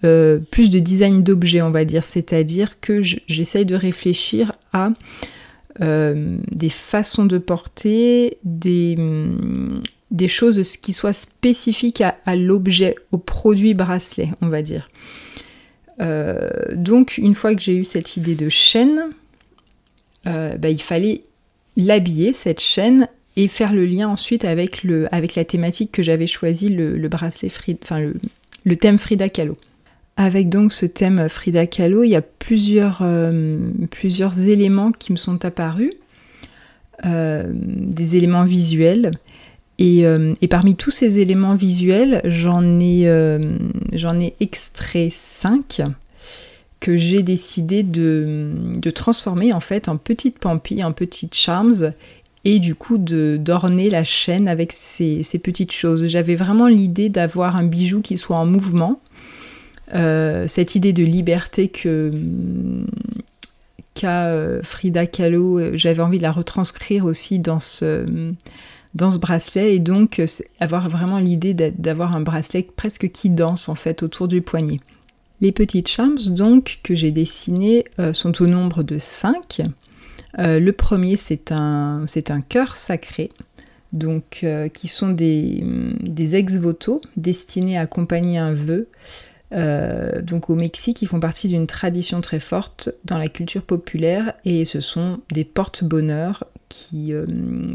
plus 0.00 0.70
de 0.70 0.80
design 0.80 1.22
d'objets 1.22 1.62
on 1.62 1.70
va 1.70 1.84
dire, 1.84 2.02
c'est-à-dire 2.02 2.80
que 2.80 3.02
j'essaye 3.02 3.64
de 3.64 3.76
réfléchir 3.76 4.50
à 4.72 4.90
des 5.78 6.68
façons 6.68 7.24
de 7.24 7.38
porter, 7.38 8.38
des 8.42 8.96
choses 10.26 10.76
qui 10.78 10.92
soient 10.92 11.12
spécifiques 11.12 12.02
à, 12.02 12.34
l'objet, 12.34 12.96
au 13.12 13.18
produit 13.18 13.74
bracelet, 13.74 14.30
on 14.40 14.48
va 14.48 14.62
dire. 14.62 14.88
Euh, 16.00 16.50
donc, 16.74 17.18
une 17.18 17.34
fois 17.34 17.54
que 17.54 17.60
j'ai 17.60 17.76
eu 17.76 17.84
cette 17.84 18.16
idée 18.16 18.34
de 18.34 18.48
chaîne, 18.48 19.10
euh, 20.26 20.56
bah, 20.56 20.70
il 20.70 20.80
fallait 20.80 21.22
l'habiller, 21.76 22.32
cette 22.32 22.60
chaîne, 22.60 23.08
et 23.36 23.48
faire 23.48 23.72
le 23.72 23.84
lien 23.84 24.08
ensuite 24.08 24.44
avec, 24.44 24.82
la 24.82 25.44
thématique 25.44 25.92
que 25.92 26.02
j'avais 26.02 26.26
choisi, 26.26 26.68
le, 26.68 27.08
bracelet 27.08 27.50
le, 28.64 28.76
thème 28.76 28.98
Frida 28.98 29.28
Kahlo. 29.28 29.58
Avec 30.16 30.48
donc 30.48 30.72
ce 30.72 30.86
thème 30.86 31.28
Frida 31.28 31.66
Kahlo, 31.66 32.02
il 32.02 32.08
y 32.08 32.16
a 32.16 32.22
plusieurs, 32.22 33.00
euh, 33.02 33.58
plusieurs 33.90 34.46
éléments 34.46 34.90
qui 34.90 35.12
me 35.12 35.18
sont 35.18 35.44
apparus, 35.44 35.92
des 37.04 38.16
éléments 38.16 38.46
visuels. 38.46 39.10
Euh, 39.80 40.34
et, 40.40 40.48
parmi 40.48 40.74
tous 40.74 40.90
ces 40.90 41.18
éléments 41.18 41.54
visuels, 41.54 42.22
j'en 42.24 42.80
ai, 42.80 43.08
euh, 43.08 43.38
ai, 43.92 44.34
extrait 44.40 45.10
5 45.10 45.82
que 46.80 46.96
j'ai 46.96 47.22
décidé 47.22 47.82
de, 47.82 48.52
transformer 48.94 49.52
en 49.52 49.60
fait 49.60 49.88
en 49.88 49.96
petites 49.96 50.38
pampilles, 50.38 50.84
en 50.84 50.92
petites 50.92 51.34
charms 51.34 51.92
et 52.44 52.58
du 52.58 52.74
coup 52.74 52.96
d'orner 52.96 53.90
la 53.90 54.04
chaîne 54.04 54.48
avec 54.48 54.72
ces, 54.72 55.22
petites 55.42 55.72
choses. 55.72 56.06
J'avais 56.06 56.36
vraiment 56.36 56.68
l'idée 56.68 57.08
d'avoir 57.08 57.56
un 57.56 57.64
bijou 57.64 58.00
qui 58.02 58.18
soit 58.18 58.36
en 58.36 58.46
mouvement, 58.46 59.00
cette 59.92 60.74
idée 60.74 60.92
de 60.92 61.02
liberté 61.02 61.68
que 61.68 62.12
qu'a 63.94 64.30
Frida 64.62 65.06
Kahlo, 65.06 65.76
j'avais 65.76 66.02
envie 66.02 66.18
de 66.18 66.22
la 66.22 66.32
retranscrire 66.32 67.04
aussi 67.04 67.40
dans 67.40 67.60
ce, 67.60 68.06
dans 68.96 69.10
ce 69.10 69.18
bracelet 69.18 69.74
et 69.74 69.78
donc 69.78 70.20
avoir 70.58 70.88
vraiment 70.88 71.18
l'idée 71.18 71.54
d'avoir 71.54 72.16
un 72.16 72.20
bracelet 72.20 72.66
presque 72.76 73.08
qui 73.10 73.30
danse 73.30 73.68
en 73.68 73.74
fait 73.74 74.02
autour 74.02 74.26
du 74.26 74.42
poignet. 74.42 74.78
Les 75.40 75.52
petites 75.52 75.88
charms 75.88 76.18
donc 76.28 76.80
que 76.82 76.94
j'ai 76.94 77.10
dessinées 77.10 77.84
sont 78.12 78.42
au 78.42 78.46
nombre 78.46 78.82
de 78.82 78.98
5. 78.98 79.62
le 80.38 80.70
premier 80.70 81.16
c'est 81.16 81.52
un, 81.52 82.06
un 82.30 82.40
cœur 82.40 82.76
sacré 82.76 83.30
donc 83.92 84.40
euh, 84.42 84.68
qui 84.68 84.88
sont 84.88 85.10
des, 85.10 85.62
ex-voto 86.36 87.00
destinés 87.16 87.78
à 87.78 87.82
accompagner 87.82 88.38
un 88.38 88.52
vœu. 88.52 88.88
Euh, 89.52 90.22
donc 90.22 90.50
au 90.50 90.54
Mexique, 90.54 91.02
ils 91.02 91.08
font 91.08 91.20
partie 91.20 91.48
d'une 91.48 91.66
tradition 91.66 92.20
très 92.20 92.40
forte 92.40 92.90
dans 93.04 93.18
la 93.18 93.28
culture 93.28 93.62
populaire 93.62 94.34
et 94.44 94.64
ce 94.64 94.80
sont 94.80 95.20
des 95.32 95.44
porte-bonheur 95.44 96.44
qui, 96.76 97.12
euh, 97.12 97.26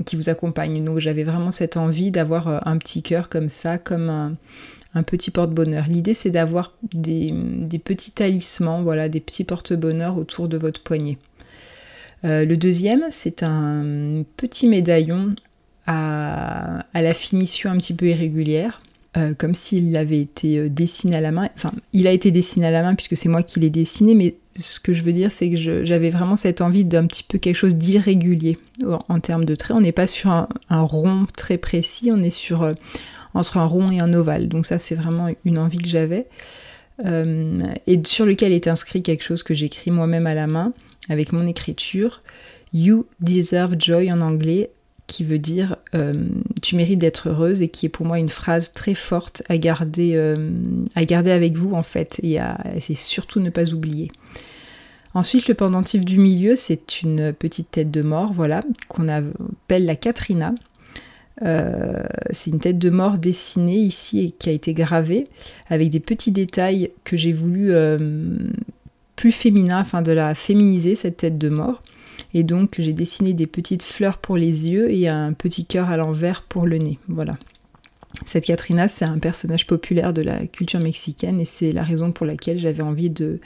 qui 0.06 0.16
vous 0.16 0.30
accompagnent. 0.30 0.84
Donc 0.84 1.00
j'avais 1.00 1.24
vraiment 1.24 1.52
cette 1.52 1.78
envie 1.78 2.12
d'avoir 2.12 2.68
un 2.68 2.78
petit 2.78 3.02
cœur 3.02 3.30
comme 3.30 3.48
ça, 3.48 3.78
comme 3.78 4.10
un, 4.94 5.04
petit 5.04 5.32
porte-bonheur. 5.32 5.86
L'idée 5.88 6.14
c'est 6.14 6.32
d'avoir 6.32 6.74
des, 6.94 7.34
petits 7.84 8.12
talismans, 8.12 8.84
voilà, 8.84 9.10
des 9.10 9.20
petits 9.20 9.44
porte-bonheur 9.44 10.18
autour 10.18 10.48
de 10.48 10.58
votre 10.58 10.82
poignet. 10.82 11.18
le 12.24 12.56
deuxième, 12.56 13.06
c'est 13.10 13.44
un 13.44 14.24
petit 14.38 14.68
médaillon 14.68 15.36
à, 15.88 16.84
la 16.94 17.14
finition 17.14 17.72
un 17.72 17.78
petit 17.78 17.94
peu 17.94 18.08
irrégulière. 18.08 18.82
Euh, 19.18 19.34
comme 19.38 19.54
s'il 19.54 19.98
avait 19.98 20.22
été 20.22 20.58
euh, 20.58 20.70
dessiné 20.70 21.18
à 21.18 21.22
la 21.22 21.34
main. 21.34 21.50
Enfin, 21.56 21.74
il 21.92 22.08
a 22.08 22.12
été 22.12 22.32
dessiné 22.32 22.68
à 22.68 22.72
la 22.72 22.82
main 22.82 22.96
puisque 22.96 23.18
c'est 23.18 23.28
moi 23.28 23.44
qui 23.44 23.60
l'ai 23.60 23.70
dessiné, 23.70 24.16
mais 24.16 24.36
ce 24.56 24.80
que 24.80 24.94
je 24.94 25.04
veux 25.04 25.14
dire, 25.14 25.32
c'est 25.32 25.50
que 25.50 25.56
j'avais 25.56 26.10
vraiment 26.10 26.36
cette 26.36 26.62
envie 26.62 26.86
d'un 26.86 27.08
petit 27.08 27.24
peu 27.24 27.38
quelque 27.38 27.56
chose 27.56 27.76
d'irrégulier 27.76 28.58
en, 29.10 29.20
termes 29.20 29.46
de 29.46 29.56
traits. 29.56 29.78
On 29.78 29.82
n'est 29.82 29.92
pas 29.92 30.08
sur 30.08 30.32
un, 30.32 30.48
rond 30.70 31.26
très 31.38 31.58
précis, 31.58 32.12
on 32.12 32.22
est 32.22 32.30
sur 32.30 32.64
euh, 32.64 32.74
entre 33.34 33.58
un 33.58 33.66
rond 33.66 33.90
et 33.90 34.00
un 34.00 34.14
ovale. 34.14 34.50
Donc 34.50 34.66
ça, 34.66 34.80
c'est 34.80 34.96
vraiment 34.96 35.30
une 35.46 35.58
envie 35.58 35.78
que 35.78 35.88
j'avais. 35.88 36.28
et 37.04 38.02
sur 38.06 38.26
lequel 38.26 38.52
est 38.52 38.68
inscrit 38.68 39.02
quelque 39.02 39.24
chose 39.24 39.44
que 39.44 39.54
j'écris 39.54 39.92
moi-même 39.92 40.28
à 40.28 40.34
la 40.34 40.48
main 40.48 40.74
avec 41.10 41.34
mon 41.34 41.48
écriture. 41.48 42.22
You 42.74 43.06
deserve 43.20 43.76
joy 43.78 44.12
en 44.12 44.22
anglais 44.22 44.70
qui 45.12 45.26
veut 45.26 45.40
dire 45.40 45.76
euh, 45.94 46.14
tu 46.62 46.78
mérites 46.78 47.00
d'être 47.00 47.28
heureuse 47.28 47.62
et 47.62 47.68
qui 47.68 47.86
est 47.86 47.90
pour 47.90 48.06
moi 48.06 48.18
une 48.18 48.30
phrase 48.30 48.74
très 48.74 48.96
forte 48.96 49.44
à 49.50 49.58
garder, 49.58 50.14
euh, 50.16 50.38
à 50.96 51.04
garder 51.04 51.32
avec 51.32 51.58
vous 51.58 51.74
en 51.74 51.84
fait 51.84 52.22
et 52.24 52.40
c'est 52.80 52.96
surtout 52.96 53.42
ne 53.42 53.50
pas 53.50 53.74
oublier. 53.74 54.10
Ensuite, 55.14 55.50
le 55.50 55.56
pendentif 55.56 56.06
du 56.06 56.18
milieu, 56.18 56.56
c'est 56.56 57.02
une 57.02 57.34
petite 57.34 57.72
tête 57.72 57.92
de 57.92 58.02
mort, 58.02 58.32
voilà, 58.32 58.62
qu'on 58.88 59.10
appelle 59.10 59.86
la 59.86 59.98
Katrina. 59.98 60.56
Euh, 61.42 62.04
c'est 62.30 62.52
une 62.52 62.60
tête 62.60 62.80
de 62.80 62.90
mort 62.90 63.18
dessinée 63.18 63.80
ici 63.80 64.22
et 64.22 64.32
qui 64.32 64.48
a 64.48 64.54
été 64.54 64.74
gravée 64.74 65.28
avec 65.68 65.90
des 65.90 66.00
petits 66.00 66.32
détails 66.32 66.92
que 67.04 67.18
j'ai 67.18 67.34
voulu 67.34 67.74
plus 69.18 69.34
féminin 69.34 69.80
afin 69.80 70.02
de 70.02 70.14
la 70.14 70.34
féminiser, 70.34 70.96
cette 70.96 71.18
tête 71.18 71.38
de 71.38 71.50
mort. 71.50 71.84
Et 72.34 72.44
donc 72.44 72.76
j'ai 72.80 72.94
dessiné 72.94 73.34
des 73.34 73.48
petites 73.48 73.84
fleurs 73.84 74.18
pour 74.18 74.38
les 74.38 74.70
yeux 74.70 74.92
et 74.92 75.08
un 75.08 75.34
petit 75.34 75.66
cœur 75.66 75.90
à 75.90 75.98
l'envers 75.98 76.44
pour 76.44 76.66
le 76.66 76.78
nez. 76.78 77.00
Voilà. 77.08 77.38
Cette 78.26 78.46
Katrina, 78.46 78.88
c'est 78.88 79.06
un 79.06 79.20
personnage 79.20 79.68
populaire 79.68 80.14
de 80.14 80.22
la 80.22 80.46
culture 80.48 80.80
mexicaine 80.80 81.40
et 81.40 81.46
c'est 81.46 81.72
la 81.72 81.84
raison 81.84 82.12
pour 82.12 82.26
laquelle 82.26 82.60
j'avais 82.60 82.84
envie 82.84 83.10
de, 83.10 83.40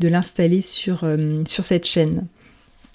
l'installer 0.00 0.62
sur, 0.62 1.04
euh, 1.04 1.42
sur 1.46 1.64
cette 1.64 1.86
chaîne. 1.86 2.26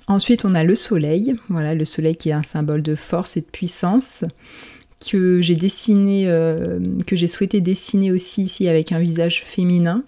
Ensuite, 0.07 0.45
on 0.45 0.53
a 0.53 0.63
le 0.63 0.75
soleil, 0.75 1.35
voilà, 1.49 1.73
le 1.73 1.85
soleil 1.85 2.15
qui 2.15 2.29
est 2.29 2.33
un 2.33 2.43
symbole 2.43 2.81
de 2.81 2.95
force 2.95 3.37
et 3.37 3.41
de 3.41 3.45
puissance 3.45 4.25
que 5.09 5.41
j'ai 5.41 5.55
dessiné, 5.55 6.27
euh, 6.27 6.79
que 7.07 7.15
j'ai 7.15 7.27
souhaité 7.27 7.61
dessiner 7.61 8.11
aussi 8.11 8.43
ici 8.43 8.67
avec 8.67 8.91
un 8.91 8.99
visage 8.99 9.43
féminin. 9.45 10.03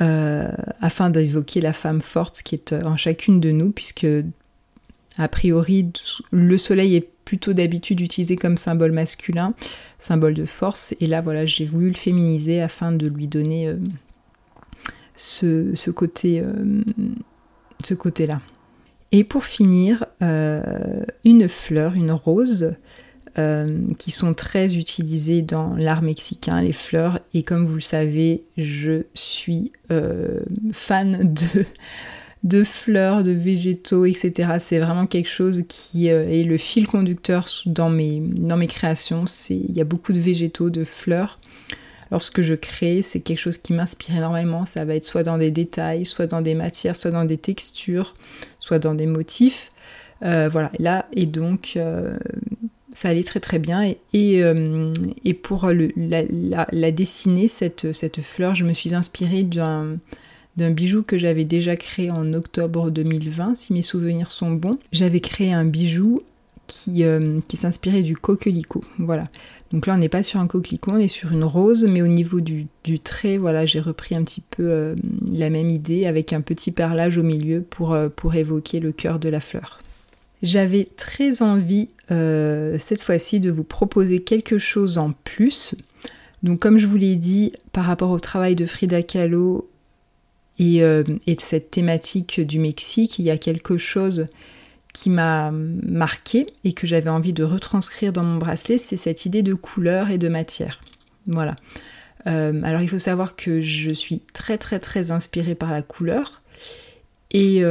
Euh, 0.00 0.48
afin 0.80 1.10
d'évoquer 1.10 1.60
la 1.60 1.74
femme 1.74 2.00
forte 2.00 2.40
qui 2.42 2.54
est 2.54 2.72
en 2.72 2.96
chacune 2.96 3.40
de 3.40 3.50
nous, 3.50 3.72
puisque 3.72 4.06
a 5.18 5.28
priori 5.28 5.92
le 6.30 6.56
soleil 6.56 6.96
est 6.96 7.10
plutôt 7.26 7.52
d'habitude 7.52 8.00
utilisé 8.00 8.36
comme 8.36 8.56
symbole 8.56 8.92
masculin, 8.92 9.52
symbole 9.98 10.32
de 10.32 10.46
force, 10.46 10.94
et 11.00 11.06
là 11.06 11.20
voilà 11.20 11.44
j'ai 11.44 11.66
voulu 11.66 11.88
le 11.88 11.94
féminiser 11.94 12.62
afin 12.62 12.90
de 12.90 13.06
lui 13.06 13.28
donner 13.28 13.68
euh, 13.68 13.76
ce, 15.14 15.90
côté 15.90 16.40
euh, 16.40 16.82
ce 17.84 17.92
côté 17.92 18.26
là. 18.26 18.40
Et 19.14 19.24
pour 19.24 19.44
finir, 19.44 20.06
une 20.22 21.48
fleur, 21.48 21.92
une 21.92 22.12
rose, 22.12 22.76
euh, 23.38 23.66
qui 23.98 24.10
sont 24.10 24.34
très 24.34 24.76
utilisées 24.76 25.40
dans 25.40 25.74
l'art 25.74 26.02
mexicain, 26.02 26.60
les 26.60 26.72
fleurs. 26.72 27.18
Et 27.32 27.42
comme 27.42 27.64
vous 27.64 27.76
le 27.76 27.80
savez, 27.80 28.42
je 28.58 29.04
suis 29.14 29.72
euh, 29.90 30.40
fan 30.72 31.32
de, 31.32 31.64
de 32.44 32.62
fleurs, 32.62 33.22
de 33.22 33.30
végétaux, 33.30 34.04
etc. 34.04 34.56
C'est 34.58 34.80
vraiment 34.80 35.06
quelque 35.06 35.30
chose 35.30 35.62
qui 35.66 36.10
euh, 36.10 36.28
est 36.28 36.44
le 36.44 36.58
fil 36.58 36.86
conducteur 36.86 37.48
dans 37.64 37.88
mes, 37.88 38.20
dans 38.20 38.58
mes 38.58 38.66
créations. 38.66 39.24
Il 39.48 39.74
y 39.74 39.80
a 39.80 39.84
beaucoup 39.84 40.12
de 40.12 40.20
végétaux, 40.20 40.68
de 40.68 40.84
fleurs. 40.84 41.38
Lorsque 42.10 42.42
je 42.42 42.54
crée, 42.54 43.00
c'est 43.00 43.20
quelque 43.20 43.40
chose 43.40 43.56
qui 43.56 43.72
m'inspire 43.72 44.14
énormément. 44.14 44.66
Ça 44.66 44.84
va 44.84 44.94
être 44.94 45.04
soit 45.04 45.22
dans 45.22 45.38
des 45.38 45.50
détails, 45.50 46.04
soit 46.04 46.26
dans 46.26 46.42
des 46.42 46.54
matières, 46.54 46.96
soit 46.96 47.12
dans 47.12 47.24
des 47.24 47.38
textures, 47.38 48.14
soit 48.60 48.78
dans 48.78 48.94
des 48.94 49.06
motifs. 49.06 49.70
voilà, 50.20 50.70
là, 50.78 51.06
et 51.14 51.24
donc, 51.24 51.78
ça 52.92 53.08
allait 53.08 53.22
très 53.22 53.40
très 53.40 53.58
bien. 53.58 53.94
Et, 54.12 54.42
euh, 54.42 54.92
pour 55.42 55.70
la, 55.70 56.92
dessiner, 56.92 57.48
cette, 57.48 58.20
fleur, 58.20 58.54
je 58.54 58.64
me 58.64 58.72
suis 58.72 58.94
inspirée 58.94 59.44
d'un 59.44 59.98
d'un 60.58 60.70
bijou 60.70 61.02
que 61.02 61.16
j'avais 61.16 61.46
déjà 61.46 61.76
créé 61.76 62.10
en 62.10 62.34
octobre 62.34 62.90
2020, 62.90 63.54
si 63.54 63.72
mes 63.72 63.80
souvenirs 63.80 64.30
sont 64.30 64.50
bons. 64.50 64.78
J'avais 64.92 65.20
créé 65.20 65.50
un 65.50 65.64
bijou 65.64 66.20
qui, 66.66 67.04
euh, 67.04 67.40
qui 67.48 67.56
s'inspirait 67.56 68.02
du 68.02 68.18
coquelicot. 68.18 68.84
Voilà. 68.98 69.28
Donc 69.72 69.86
là, 69.86 69.94
on 69.94 69.96
n'est 69.96 70.10
pas 70.10 70.22
sur 70.22 70.40
un 70.40 70.46
coquelicot, 70.46 70.92
on 70.92 70.98
est 70.98 71.08
sur 71.08 71.32
une 71.32 71.44
rose, 71.44 71.86
mais 71.88 72.02
au 72.02 72.06
niveau 72.06 72.40
du, 72.40 72.66
du 72.84 73.00
trait, 73.00 73.38
voilà, 73.38 73.64
j'ai 73.64 73.80
repris 73.80 74.14
un 74.14 74.24
petit 74.24 74.42
peu 74.42 74.64
euh, 74.64 74.94
la 75.32 75.48
même 75.48 75.70
idée 75.70 76.04
avec 76.04 76.34
un 76.34 76.42
petit 76.42 76.70
perlage 76.70 77.16
au 77.16 77.22
milieu 77.22 77.62
pour, 77.62 77.96
pour 78.14 78.34
évoquer 78.34 78.78
le 78.78 78.92
cœur 78.92 79.18
de 79.18 79.30
la 79.30 79.40
fleur. 79.40 79.81
J'avais 80.42 80.88
très 80.96 81.40
envie 81.40 81.88
euh, 82.10 82.76
cette 82.78 83.00
fois-ci 83.00 83.38
de 83.38 83.50
vous 83.50 83.62
proposer 83.62 84.22
quelque 84.22 84.58
chose 84.58 84.98
en 84.98 85.12
plus. 85.12 85.76
Donc 86.42 86.58
comme 86.58 86.78
je 86.78 86.86
vous 86.88 86.96
l'ai 86.96 87.14
dit, 87.14 87.52
par 87.70 87.84
rapport 87.84 88.10
au 88.10 88.18
travail 88.18 88.56
de 88.56 88.66
Frida 88.66 89.02
Kahlo 89.02 89.70
et, 90.58 90.82
euh, 90.82 91.04
de 91.04 91.36
cette 91.38 91.70
thématique 91.70 92.40
du 92.40 92.58
Mexique, 92.58 93.20
il 93.20 93.24
y 93.24 93.30
a 93.30 93.38
quelque 93.38 93.78
chose 93.78 94.26
qui 94.92 95.10
m'a 95.10 95.52
marqué 95.52 96.46
et 96.64 96.72
que 96.72 96.88
j'avais 96.88 97.08
envie 97.08 97.32
de 97.32 97.44
retranscrire 97.44 98.12
dans 98.12 98.24
mon 98.24 98.36
bracelet, 98.36 98.78
c'est 98.78 98.96
cette 98.96 99.24
idée 99.24 99.42
de 99.42 99.54
couleur 99.54 100.10
et 100.10 100.18
de 100.18 100.28
matière. 100.28 100.80
Voilà. 101.28 101.54
Euh, 102.26 102.60
alors 102.64 102.82
il 102.82 102.88
faut 102.88 102.98
savoir 102.98 103.36
que 103.36 103.60
je 103.60 103.92
suis 103.92 104.20
très 104.32 104.58
très 104.58 104.80
très 104.80 105.12
inspirée 105.12 105.54
par 105.54 105.70
la 105.70 105.82
couleur 105.82 106.42
et 107.30 107.62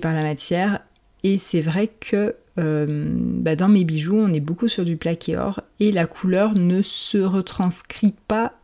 par 0.00 0.14
la 0.14 0.22
matière 0.22 0.80
et 1.22 1.38
c'est 1.38 1.60
vrai 1.60 1.88
que 1.88 2.34
euh, 2.58 2.86
bah, 2.88 3.56
dans 3.56 3.68
mes 3.68 3.84
bijoux, 3.84 4.16
on 4.16 4.32
est 4.32 4.40
beaucoup 4.40 4.68
sur 4.68 4.84
du 4.84 4.96
plaqué 4.96 5.36
or 5.36 5.60
et 5.80 5.92
la 5.92 6.06
couleur 6.06 6.54
ne 6.54 6.82
se 6.82 7.18
retranscrit 7.18 8.14
pas 8.28 8.54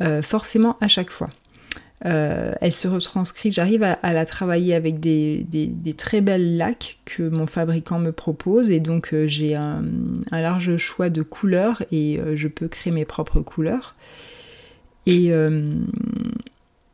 euh, 0.00 0.22
forcément 0.22 0.76
à 0.80 0.88
chaque 0.88 1.10
fois. 1.10 1.28
Euh, 2.04 2.52
elle 2.60 2.72
se 2.72 2.88
retranscrit, 2.88 3.52
j'arrive 3.52 3.84
à, 3.84 4.12
la 4.12 4.26
travailler 4.26 4.74
avec 4.74 4.98
des, 4.98 5.46
très 5.96 6.20
belles 6.20 6.56
lacs 6.56 6.98
que 7.04 7.28
mon 7.28 7.46
fabricant 7.46 8.00
me 8.00 8.10
propose 8.10 8.70
et 8.70 8.80
donc 8.80 9.14
j'ai 9.26 9.54
un, 9.54 9.84
large 10.32 10.78
choix 10.78 11.10
de 11.10 11.22
couleurs 11.22 11.82
et 11.92 12.18
je 12.34 12.48
peux 12.48 12.66
créer 12.66 12.92
mes 12.92 13.04
propres 13.04 13.40
couleurs. 13.40 13.94
Et, 15.06 15.32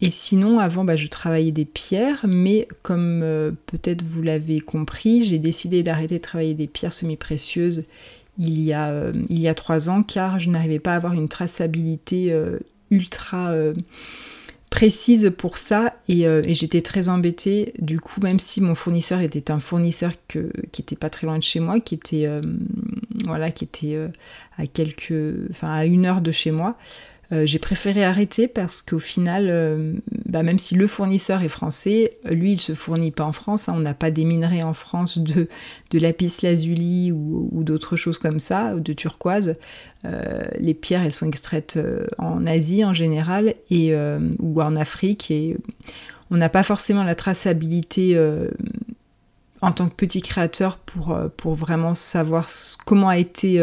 et 0.00 0.11
sinon, 0.11 0.61
avant, 0.61 0.85
bah, 0.85 0.97
je 0.97 1.09
travaillais 1.09 1.50
des 1.50 1.64
pierres, 1.64 2.25
mais 2.28 2.69
comme 2.83 3.23
euh, 3.25 3.50
peut-être 3.67 4.05
vous 4.05 4.23
l'avez 4.23 4.61
compris, 4.61 5.25
j'ai 5.25 5.38
décidé 5.38 5.83
d'arrêter 5.83 6.17
de 6.17 6.23
travailler 6.23 6.55
des 6.55 6.69
pierres 6.69 6.93
semi-précieuses 6.93 7.85
il, 8.38 8.61
y 8.61 8.73
a, 8.73 8.90
euh, 8.90 9.12
il 9.28 9.40
y 9.40 9.49
a 9.49 9.55
trois 9.55 9.90
ans, 9.90 10.05
car 10.05 10.38
je 10.38 10.50
n'arrivais 10.50 10.78
pas 10.78 10.93
à 10.93 10.97
avoir 10.97 11.14
une 11.14 11.28
traçabilité 11.28 12.33
euh, 12.33 12.61
ultra 12.93 13.52
précise 14.71 15.33
pour 15.37 15.59
ça, 15.59 15.97
et, 16.09 16.25
j'étais 16.55 16.81
très 16.81 17.09
embêtée. 17.09 17.75
Du 17.81 17.99
coup, 17.99 18.21
même 18.21 18.38
si 18.38 18.61
mon 18.61 18.76
fournisseur 18.76 19.21
était 19.21 19.50
un 19.50 19.59
fournisseur 19.59 20.12
qui 20.28 20.38
n'était 20.78 20.97
pas 20.97 21.11
très 21.11 21.26
loin 21.26 21.38
de 21.38 21.43
chez 21.43 21.59
moi, 21.59 21.81
qui 21.81 21.97
était, 21.97 22.28
voilà, 23.25 23.50
qui 23.50 23.64
était 23.64 23.99
à 24.57 24.67
quelques, 24.67 25.12
à 25.61 25.85
une 25.85 26.07
heure 26.07 26.23
de 26.23 26.31
chez 26.31 26.50
moi, 26.50 26.78
Euh, 27.30 27.44
j'ai 27.44 27.58
préféré 27.58 28.04
arrêter 28.04 28.49
parce 28.49 28.80
qu'au 28.80 28.99
final, 28.99 29.49
euh, 29.50 29.92
bah, 30.25 30.42
même 30.42 30.58
si 30.58 30.75
le 30.75 30.87
fournisseur 30.87 31.42
est 31.42 31.50
français, 31.50 32.16
lui 32.25 32.52
il 32.52 32.61
se 32.61 32.75
fournit 32.75 33.11
pas 33.11 33.25
en 33.25 33.32
France. 33.32 33.68
Hein. 33.68 33.75
on 33.76 33.80
n'a 33.80 33.92
pas 33.92 34.11
des 34.11 34.25
minerais 34.25 34.62
en 34.62 34.73
France 34.73 35.18
de, 35.18 35.47
de 35.90 35.99
lapis 35.99 36.38
lazuli 36.42 37.12
ou, 37.12 37.62
d'autres 37.62 37.97
choses 37.97 38.18
comme 38.18 38.40
ça, 38.40 38.75
ou 38.75 38.80
de 38.80 38.94
turquoise. 38.94 39.56
Euh, 40.04 40.47
les 40.58 40.73
pierres 40.73 41.02
elles 41.02 41.12
sont 41.12 41.26
extraites 41.26 41.78
en 42.18 42.47
Asie 42.47 42.85
en 42.85 42.94
général 42.94 43.54
et, 43.70 43.94
ou 44.38 44.62
en 44.62 44.76
Afrique 44.76 45.30
et 45.30 45.56
on 46.30 46.37
n'a 46.37 46.49
pas 46.49 46.62
forcément 46.62 47.02
la 47.02 47.14
traçabilité 47.14 48.18
en 49.61 49.73
tant 49.73 49.88
que 49.88 49.94
petit 49.94 50.23
créateur 50.23 50.78
pour, 50.78 51.18
pour 51.37 51.56
vraiment 51.56 51.94
savoir 51.94 52.49
comment 52.87 53.08
a 53.08 53.18
été 53.18 53.61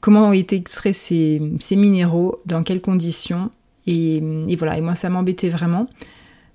comment 0.00 0.28
ont 0.28 0.32
été 0.32 0.56
extraits 0.56 0.94
ces, 0.94 1.40
minéraux, 1.72 2.40
dans 2.46 2.62
quelles 2.62 2.80
conditions. 2.80 3.50
Et, 3.86 4.22
voilà, 4.56 4.76
et 4.76 4.80
moi 4.80 4.94
ça 4.94 5.08
m'embêtait 5.08 5.48
vraiment. 5.48 5.88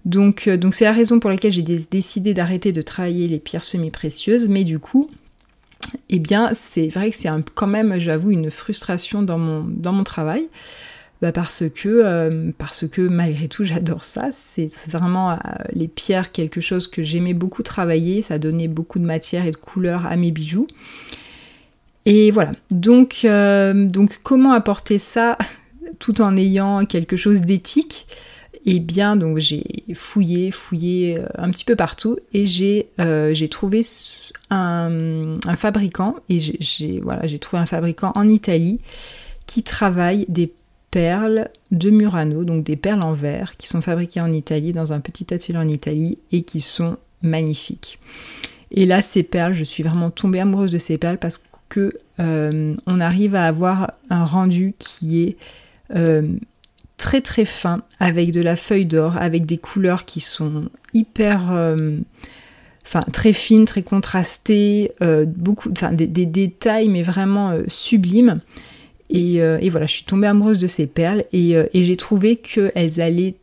Donc 0.05 0.47
euh, 0.47 0.57
c'est 0.71 0.85
la 0.85 0.93
raison 0.93 1.19
pour 1.19 1.29
laquelle 1.29 1.51
j'ai 1.51 1.61
décidé 1.61 2.33
d'arrêter 2.33 2.71
de 2.71 2.81
travailler 2.81 3.27
les 3.27 3.39
pierres 3.39 3.63
semi-précieuses, 3.63 4.47
mais 4.47 4.63
du 4.63 4.79
coup, 4.79 5.09
eh 6.09 6.19
bien 6.19 6.51
c'est 6.53 6.87
vrai 6.87 7.11
que 7.11 7.17
c'est 7.17 7.29
quand 7.53 7.67
même, 7.67 7.99
j'avoue, 7.99 8.31
une 8.31 8.51
frustration 8.51 9.21
dans 9.21 9.37
mon, 9.37 9.63
dans 9.63 9.93
mon 9.93 10.03
travail. 10.03 10.47
Bah, 11.21 11.31
parce 11.31 11.63
que 11.69 11.87
euh, 11.87 12.51
parce 12.57 12.87
que 12.87 13.01
malgré 13.01 13.47
tout 13.47 13.63
j'adore 13.63 14.03
ça 14.03 14.29
c'est 14.31 14.75
vraiment 14.89 15.33
euh, 15.33 15.35
les 15.71 15.87
pierres 15.87 16.31
quelque 16.31 16.61
chose 16.61 16.87
que 16.87 17.03
j'aimais 17.03 17.35
beaucoup 17.35 17.61
travailler 17.61 18.23
ça 18.23 18.39
donnait 18.39 18.67
beaucoup 18.67 18.97
de 18.97 19.05
matière 19.05 19.45
et 19.45 19.51
de 19.51 19.55
couleur 19.55 20.07
à 20.07 20.15
mes 20.15 20.31
bijoux 20.31 20.65
et 22.05 22.31
voilà, 22.31 22.51
donc, 22.71 23.21
euh, 23.25 23.87
donc 23.87 24.19
comment 24.23 24.53
apporter 24.53 24.97
ça 24.97 25.37
tout 25.99 26.21
en 26.21 26.35
ayant 26.35 26.85
quelque 26.85 27.15
chose 27.15 27.41
d'éthique? 27.41 28.07
Eh 28.65 28.79
bien, 28.79 29.15
donc 29.15 29.39
j'ai 29.39 29.63
fouillé, 29.95 30.51
fouillé 30.51 31.17
euh, 31.17 31.25
un 31.35 31.49
petit 31.49 31.65
peu 31.65 31.75
partout 31.75 32.17
et 32.31 32.45
j'ai 32.45 32.89
euh, 32.99 33.33
trouvé 33.49 33.83
un, 34.51 35.37
fabricant 35.55 36.15
et 36.29 36.39
j'ai 36.39 36.99
voilà, 36.99 37.27
trouvé 37.39 37.61
un 37.61 37.65
fabricant 37.65 38.11
en 38.13 38.27
Italie 38.29 38.79
qui 39.47 39.63
travaille 39.63 40.25
des 40.29 40.53
perles 40.91 41.49
de 41.71 41.89
Murano, 41.89 42.43
donc 42.43 42.63
des 42.63 42.75
perles 42.75 43.01
en 43.01 43.13
verre 43.13 43.57
qui 43.57 43.67
sont 43.67 43.81
fabriquées 43.81 44.21
en 44.21 44.31
Italie 44.31 44.73
dans 44.73 44.93
un 44.93 44.99
petit 44.99 45.33
atelier 45.33 45.57
en 45.57 45.67
Italie 45.67 46.19
et 46.31 46.43
qui 46.43 46.61
sont 46.61 46.97
magnifiques. 47.23 47.99
Et 48.69 48.85
là, 48.85 49.01
ces 49.01 49.23
perles, 49.23 49.53
je 49.53 49.63
suis 49.63 49.83
vraiment 49.83 50.11
tombée 50.11 50.39
amoureuse 50.39 50.71
de 50.71 50.77
ces 50.77 50.97
perles 50.97 51.17
parce 51.17 51.37
que 51.37 51.45
euh, 52.19 52.75
on 52.85 52.99
arrive 52.99 53.35
à 53.35 53.45
avoir 53.45 53.93
un 54.09 54.25
rendu 54.25 54.73
qui 54.79 55.23
est 55.23 55.37
euh, 55.95 56.35
très 56.97 57.21
très 57.21 57.45
fin, 57.45 57.81
avec 57.99 58.31
de 58.31 58.41
la 58.41 58.55
feuille 58.55 58.85
d'or, 58.85 59.17
avec 59.17 59.45
des 59.45 59.57
couleurs 59.57 60.05
qui 60.05 60.21
sont 60.21 60.69
hyper, 60.93 61.51
euh, 61.51 61.97
enfin 62.85 63.01
très 63.11 63.33
fines, 63.33 63.65
très 63.65 63.83
contrastées, 63.83 64.91
beaucoup, 65.25 65.71
des, 65.71 66.07
détails 66.07 66.89
mais 66.89 67.03
vraiment 67.03 67.53
sublimes. 67.67 68.41
Et, 69.09 69.39
voilà, 69.69 69.87
je 69.87 69.93
suis 69.93 70.05
tombée 70.05 70.27
amoureuse 70.27 70.59
de 70.59 70.67
ces 70.67 70.87
perles 70.87 71.23
et, 71.33 71.55
j'ai 71.73 71.97
trouvé 71.97 72.35
qu'elles 72.35 73.01
allaient 73.01 73.35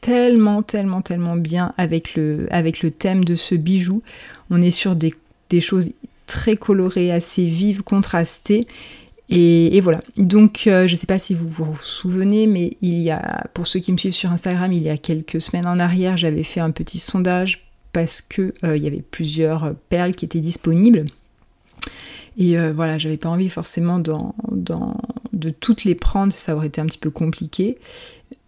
tellement, 0.00 0.62
tellement, 0.62 1.02
tellement 1.02 1.36
bien 1.36 1.74
avec 1.76 2.14
le, 2.14 2.48
avec 2.50 2.82
le 2.82 2.90
thème 2.90 3.24
de 3.24 3.36
ce 3.36 3.54
bijou. 3.54 4.02
On 4.50 4.60
est 4.60 4.70
sur 4.70 4.96
des 4.96 5.14
choses 5.60 5.90
très 6.30 6.56
colorée, 6.56 7.10
assez 7.10 7.46
vive, 7.46 7.82
contrastée. 7.82 8.66
Et, 9.28 9.80
voilà. 9.80 10.00
Donc, 10.16 10.64
euh, 10.66 10.86
je 10.86 10.92
ne 10.92 10.96
sais 10.96 11.06
pas 11.06 11.18
si 11.18 11.34
vous 11.34 11.48
vous 11.48 11.76
souvenez, 11.80 12.46
mais 12.46 12.76
il 12.80 12.98
y 12.98 13.10
a, 13.10 13.46
pour 13.52 13.66
ceux 13.66 13.80
qui 13.80 13.92
me 13.92 13.96
suivent 13.96 14.12
sur 14.12 14.30
Instagram, 14.30 14.72
il 14.72 14.82
y 14.82 14.90
a 14.90 14.96
quelques 14.96 15.40
semaines 15.40 15.66
en 15.66 15.78
arrière, 15.78 16.16
j'avais 16.16 16.42
fait 16.42 16.60
un 16.60 16.70
petit 16.70 16.98
sondage 16.98 17.66
parce 17.92 18.22
que 18.22 18.54
euh, 18.64 18.76
il 18.76 18.82
y 18.82 18.86
avait 18.86 19.02
plusieurs 19.02 19.74
perles 19.88 20.14
qui 20.14 20.24
étaient 20.24 20.40
disponibles. 20.40 21.06
Et 22.38 22.58
euh, 22.58 22.72
voilà, 22.72 22.98
j'avais 22.98 23.16
pas 23.16 23.28
envie 23.28 23.50
forcément 23.50 23.98
de 23.98 25.50
toutes 25.50 25.84
les 25.84 25.94
prendre, 25.94 26.32
ça 26.32 26.56
aurait 26.56 26.68
été 26.68 26.80
un 26.80 26.86
petit 26.86 26.98
peu 26.98 27.10
compliqué. 27.10 27.76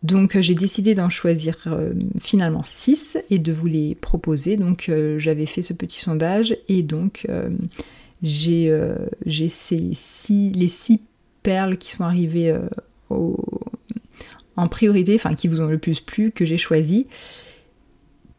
Donc 0.02 0.34
euh, 0.34 0.42
j'ai 0.42 0.54
décidé 0.54 0.94
d'en 0.94 1.08
choisir 1.08 1.56
euh, 1.66 1.94
finalement 2.20 2.62
6 2.64 3.18
et 3.30 3.38
de 3.38 3.52
vous 3.52 3.66
les 3.66 3.94
proposer. 3.94 4.56
Donc 4.56 4.88
euh, 4.88 5.18
j'avais 5.18 5.46
fait 5.46 5.62
ce 5.62 5.72
petit 5.72 6.00
sondage 6.00 6.56
et 6.68 6.82
donc 6.82 7.26
j'ai 8.22 8.70
ces 9.48 9.92
les 10.30 10.68
6 10.68 11.00
perles 11.42 11.76
qui 11.76 11.92
sont 11.92 12.04
arrivées 12.04 12.56
en 13.10 14.68
priorité, 14.68 15.14
enfin 15.14 15.34
qui 15.34 15.48
vous 15.48 15.60
ont 15.60 15.66
le 15.66 15.78
plus 15.78 16.00
plu, 16.00 16.30
que 16.30 16.44
j'ai 16.44 16.56
choisi 16.56 17.06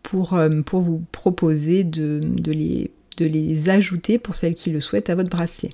pour, 0.03 0.37
pour, 0.65 0.81
vous 0.81 1.03
proposer 1.11 1.83
de, 1.83 2.21
les, 2.45 2.91
de, 3.17 3.25
les, 3.25 3.69
ajouter 3.69 4.19
pour 4.19 4.35
celles 4.35 4.53
qui 4.53 4.69
le 4.69 4.79
souhaitent 4.79 5.09
à 5.09 5.15
votre 5.15 5.29
bracelet. 5.29 5.69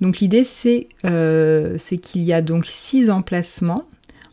Donc 0.00 0.18
l'idée 0.18 0.44
c'est 0.44 0.86
qu'il 1.02 2.22
y 2.22 2.32
a 2.32 2.42
donc 2.42 2.66
6 2.66 3.10
emplacements 3.10 3.88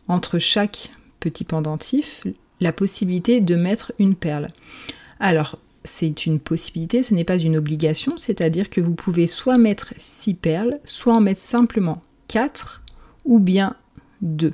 entre 0.08 0.38
chaque 0.38 0.90
petit 1.26 1.42
pendentif 1.42 2.24
la 2.60 2.72
possibilité 2.72 3.40
de 3.40 3.56
mettre 3.56 3.92
une 3.98 4.14
perle. 4.14 4.48
Alors, 5.18 5.58
c'est 5.82 6.24
une 6.24 6.38
possibilité, 6.38 7.02
ce 7.02 7.14
n'est 7.14 7.24
pas 7.24 7.38
une 7.38 7.56
obligation, 7.56 8.16
c'est-à-dire 8.16 8.70
que 8.70 8.80
vous 8.80 8.94
pouvez 8.94 9.26
soit 9.26 9.58
mettre 9.58 9.92
6 9.98 10.34
perles, 10.34 10.78
soit 10.84 11.14
en 11.14 11.20
mettre 11.20 11.40
simplement 11.40 12.00
4 12.28 12.84
ou 13.24 13.40
bien 13.40 13.74
2. 14.22 14.52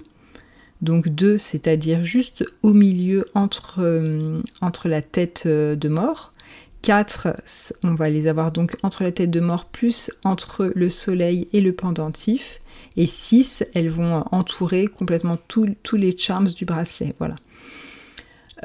Donc 0.81 1.09
2, 1.09 1.37
c'est-à-dire 1.37 2.03
juste 2.03 2.43
au 2.63 2.73
milieu 2.73 3.27
entre, 3.35 3.81
euh, 3.81 4.41
entre 4.63 4.89
la 4.89 5.03
tête 5.03 5.45
euh, 5.45 5.77
de 5.77 5.89
mort. 5.91 6.33
4, 6.81 7.37
on 7.85 7.95
va 7.95 8.09
les 8.09 8.27
avoir 8.27 8.51
donc 8.51 8.77
entre 8.83 9.05
la 9.05 9.13
tête 9.13 9.31
de 9.31 9.41
mort 9.41 9.67
plus 9.67 10.11
entre 10.25 10.73
le 10.75 10.89
soleil 10.89 11.49
et 11.53 11.61
le 11.61 11.73
pendentif. 11.73 12.62
Et 12.97 13.07
6, 13.07 13.65
elles 13.75 13.89
vont 13.89 14.25
entourer 14.31 14.87
complètement 14.87 15.39
tous 15.49 15.97
les 15.97 16.17
charms 16.17 16.49
du 16.49 16.65
bracelet. 16.65 17.15
Voilà. 17.19 17.37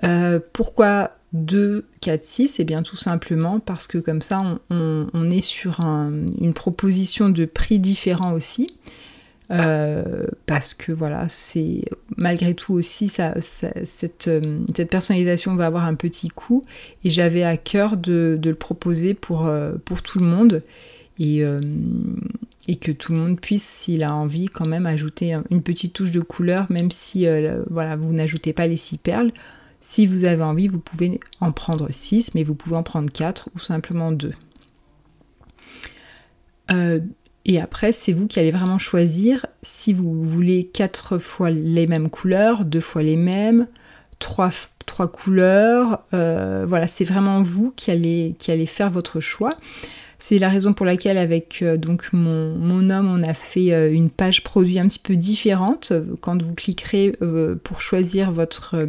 Euh, 0.04 0.40
pourquoi 0.54 1.12
2, 1.34 1.86
4, 2.02 2.24
6 2.24 2.60
Eh 2.60 2.64
bien 2.64 2.84
tout 2.84 2.96
simplement 2.96 3.60
parce 3.60 3.88
que 3.88 3.98
comme 3.98 4.22
ça 4.22 4.60
on, 4.70 5.32
est 5.32 5.42
sur 5.42 5.80
une 5.82 6.54
proposition 6.54 7.30
de 7.30 7.46
prix 7.46 7.80
différent 7.80 8.34
aussi. 8.34 8.78
Euh, 9.50 10.28
parce 10.46 10.74
que 10.74 10.92
voilà, 10.92 11.28
c'est 11.30 11.86
malgré 12.18 12.54
tout 12.54 12.74
aussi 12.74 13.08
ça, 13.08 13.34
cette, 13.40 14.28
euh, 14.28 14.60
cette, 14.76 14.90
personnalisation 14.90 15.56
va 15.56 15.68
avoir 15.68 15.86
un 15.86 15.96
petit 15.96 16.28
coût 16.28 16.66
et 17.06 17.10
j'avais 17.10 17.44
à 17.44 17.56
cœur 17.56 17.96
de, 17.96 18.38
le 18.44 18.56
proposer 18.56 19.14
pour, 19.14 19.50
pour 19.86 20.02
tout 20.02 20.20
le 20.20 20.26
monde 20.26 20.64
et, 21.18 21.46
et 22.68 22.76
que 22.76 22.92
tout 22.92 23.14
le 23.14 23.20
monde 23.20 23.40
puisse, 23.40 23.66
s'il 23.66 24.04
a 24.04 24.14
envie, 24.14 24.48
quand 24.48 24.68
même 24.68 24.86
ajouter 24.86 25.38
une 25.50 25.62
petite 25.62 25.94
touche 25.94 26.12
de 26.12 26.20
couleur, 26.20 26.66
même 26.70 26.92
si 26.92 27.26
euh, 27.26 27.64
voilà, 27.70 27.96
vous 27.96 28.12
n'ajoutez 28.12 28.54
pas 28.54 28.68
les 28.68 28.78
six 28.78 28.98
perles. 28.98 29.32
Si 29.82 30.06
vous 30.06 30.26
avez 30.26 30.44
envie, 30.44 30.68
vous 30.68 30.80
pouvez 30.80 31.20
en 31.40 31.52
prendre 31.52 31.88
6, 31.90 32.36
mais 32.36 32.44
vous 32.44 32.56
pouvez 32.56 32.76
en 32.76 32.84
prendre 32.84 33.12
4 33.12 33.50
ou 33.56 33.60
simplement 33.60 34.12
2. 34.12 34.34
Euh, 36.72 37.00
et 37.46 37.62
après, 37.62 37.94
c'est 37.94 38.12
vous 38.12 38.28
qui 38.28 38.40
allez 38.40 38.52
vraiment 38.52 38.80
choisir 38.80 39.46
si 39.62 39.94
vous 39.94 40.24
voulez 40.24 40.66
4 40.66 41.20
fois 41.20 41.50
les 41.52 41.88
mêmes 41.88 42.10
couleurs, 42.10 42.66
2 42.66 42.82
fois 42.82 43.02
les 43.02 43.16
mêmes, 43.16 43.68
3, 44.20 44.52
trois 44.86 45.08
couleurs. 45.08 46.04
Euh, 46.14 46.66
voilà, 46.68 46.88
c'est 46.88 47.06
vraiment 47.06 47.42
vous 47.44 47.72
qui 47.76 47.92
allez, 47.92 48.36
qui 48.40 48.52
allez 48.52 48.66
faire 48.66 48.90
votre 48.90 49.20
choix. 49.20 49.52
C'est 50.20 50.40
la 50.40 50.50
raison 50.50 50.74
pour 50.74 50.86
laquelle 50.86 51.18
avec 51.18 51.60
euh, 51.62 51.78
donc 51.78 52.12
mon, 52.12 52.90
homme, 52.90 53.08
on 53.08 53.22
a 53.22 53.36
fait 53.36 53.72
euh, 53.72 53.92
une 53.92 54.10
page 54.10 54.44
produit 54.44 54.80
un 54.80 54.88
petit 54.88 55.00
peu 55.00 55.16
différente. 55.16 55.94
Quand 56.22 56.42
vous 56.42 56.56
cliquerez 56.56 57.16
euh, 57.22 57.56
pour 57.64 57.82
choisir 57.82 58.32
votre, 58.32 58.88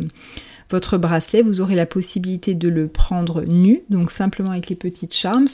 bracelet, 0.97 1.43
vous 1.43 1.61
aurez 1.61 1.75
la 1.75 1.85
possibilité 1.85 2.55
de 2.55 2.69
le 2.69 2.89
prendre 2.89 3.43
nu, 3.45 3.83
donc 3.91 4.11
simplement 4.11 4.53
avec 4.53 4.71
les 4.71 4.77
petites 4.77 5.15
charms, 5.15 5.49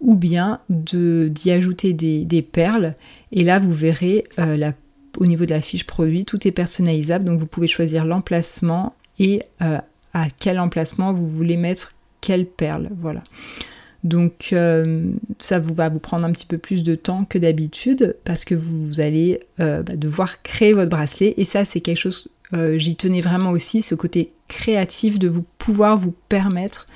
ou 0.00 0.16
bien 0.16 0.60
d'y 0.68 1.50
ajouter 1.50 1.94
des, 1.94 2.42
perles. 2.42 2.94
Et 3.32 3.42
là, 3.42 3.58
vous 3.58 3.72
verrez 3.72 4.24
au 5.18 5.24
niveau 5.24 5.46
de 5.46 5.50
la 5.50 5.62
fiche 5.62 5.86
produit, 5.86 6.26
tout 6.26 6.46
est 6.46 6.52
personnalisable, 6.52 7.24
donc 7.24 7.38
vous 7.38 7.46
pouvez 7.46 7.66
choisir 7.66 8.04
l'emplacement 8.04 8.94
et 9.18 9.42
à 9.60 10.26
quel 10.38 10.58
emplacement 10.58 11.14
vous 11.14 11.26
voulez 11.26 11.56
mettre 11.56 11.94
quelle 12.20 12.44
perle. 12.44 12.90
Voilà. 13.00 13.22
Donc 14.04 14.50
euh, 14.52 15.12
ça 15.38 15.58
vous 15.58 15.74
va 15.74 15.88
vous 15.88 15.98
prendre 15.98 16.24
un 16.24 16.32
petit 16.32 16.46
peu 16.46 16.58
plus 16.58 16.82
de 16.82 16.94
temps 16.94 17.24
que 17.24 17.38
d'habitude 17.38 18.16
parce 18.24 18.44
que 18.44 18.54
vous 18.54 19.00
allez 19.00 19.40
euh, 19.60 19.82
bah, 19.82 19.96
devoir 19.96 20.42
créer 20.42 20.72
votre 20.72 20.90
bracelet 20.90 21.34
et 21.36 21.44
ça 21.44 21.64
c'est 21.64 21.80
quelque 21.80 21.98
chose, 21.98 22.28
euh, 22.52 22.78
j'y 22.78 22.96
tenais 22.96 23.20
vraiment 23.20 23.50
aussi, 23.50 23.82
ce 23.82 23.94
côté 23.94 24.32
créatif 24.48 25.18
de 25.18 25.28
vous 25.28 25.44
pouvoir 25.58 25.98
vous 25.98 26.14
permettre 26.28 26.86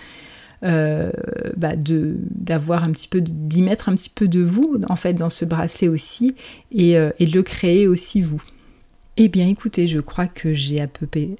bah, 0.62 1.72
d'avoir 1.74 2.84
un 2.84 2.92
petit 2.92 3.08
peu, 3.08 3.22
d'y 3.22 3.62
mettre 3.62 3.88
un 3.88 3.94
petit 3.94 4.10
peu 4.10 4.28
de 4.28 4.40
vous 4.40 4.78
en 4.90 4.96
fait 4.96 5.14
dans 5.14 5.30
ce 5.30 5.46
bracelet 5.46 5.88
aussi 5.88 6.34
et 6.70 6.92
de 6.94 7.32
le 7.32 7.42
créer 7.42 7.88
aussi 7.88 8.20
vous. 8.20 8.42
Eh 9.16 9.28
bien 9.28 9.48
écoutez, 9.48 9.88
je 9.88 10.00
crois 10.00 10.26
que 10.26 10.52
j'ai 10.52 10.80
à 10.80 10.86
peu 10.86 11.06
près... 11.06 11.30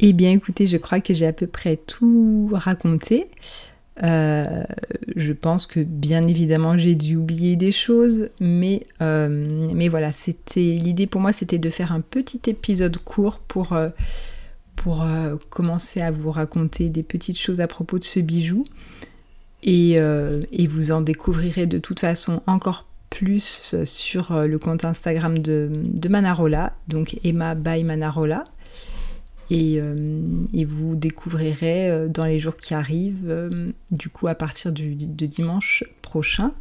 Eh 0.00 0.12
bien 0.12 0.30
écoutez, 0.30 0.66
je 0.66 0.76
crois 0.76 1.00
que 1.00 1.14
j'ai 1.14 1.26
à 1.26 1.32
peu 1.32 1.46
près 1.46 1.76
tout 1.76 2.50
raconté. 2.52 3.26
Euh, 4.02 4.64
je 5.16 5.32
pense 5.32 5.66
que 5.66 5.80
bien 5.80 6.26
évidemment 6.26 6.76
j'ai 6.76 6.94
dû 6.94 7.16
oublier 7.16 7.56
des 7.56 7.72
choses, 7.72 8.28
mais, 8.40 8.86
euh, 9.00 9.66
mais 9.72 9.88
voilà, 9.88 10.12
c'était 10.12 10.60
l'idée 10.60 11.06
pour 11.06 11.22
moi 11.22 11.32
c'était 11.32 11.58
de 11.58 11.70
faire 11.70 11.92
un 11.92 12.02
petit 12.02 12.42
épisode 12.46 12.98
court 12.98 13.38
pour, 13.38 13.72
euh, 13.72 13.88
commencer 15.48 16.02
à 16.02 16.10
vous 16.10 16.30
raconter 16.30 16.90
des 16.90 17.02
petites 17.02 17.38
choses 17.38 17.60
à 17.62 17.66
propos 17.66 17.98
de 17.98 18.04
ce 18.04 18.20
bijou. 18.20 18.64
Et, 19.62 19.94
et 19.94 20.66
vous 20.68 20.92
en 20.92 21.00
découvrirez 21.00 21.66
de 21.66 21.78
toute 21.78 21.98
façon 21.98 22.40
encore 22.46 22.86
plus 23.10 23.74
sur 23.84 24.32
le 24.46 24.58
compte 24.60 24.84
Instagram 24.84 25.38
de, 25.38 25.72
de 25.74 26.08
Manarola, 26.08 26.74
donc 26.86 27.16
Emma 27.24 27.56
by 27.56 27.82
Manarola. 27.82 28.44
Euh, 29.52 30.24
et, 30.52 30.64
vous 30.64 30.96
découvrirez 30.96 31.88
euh, 31.88 32.08
dans 32.08 32.24
les 32.24 32.38
jours 32.38 32.56
qui 32.56 32.74
arrivent, 32.74 33.28
euh, 33.28 33.72
du 33.90 34.08
coup 34.08 34.26
à 34.26 34.34
partir 34.34 34.72
de 34.72 35.26
dimanche 35.26 35.84
prochain, 36.02 36.52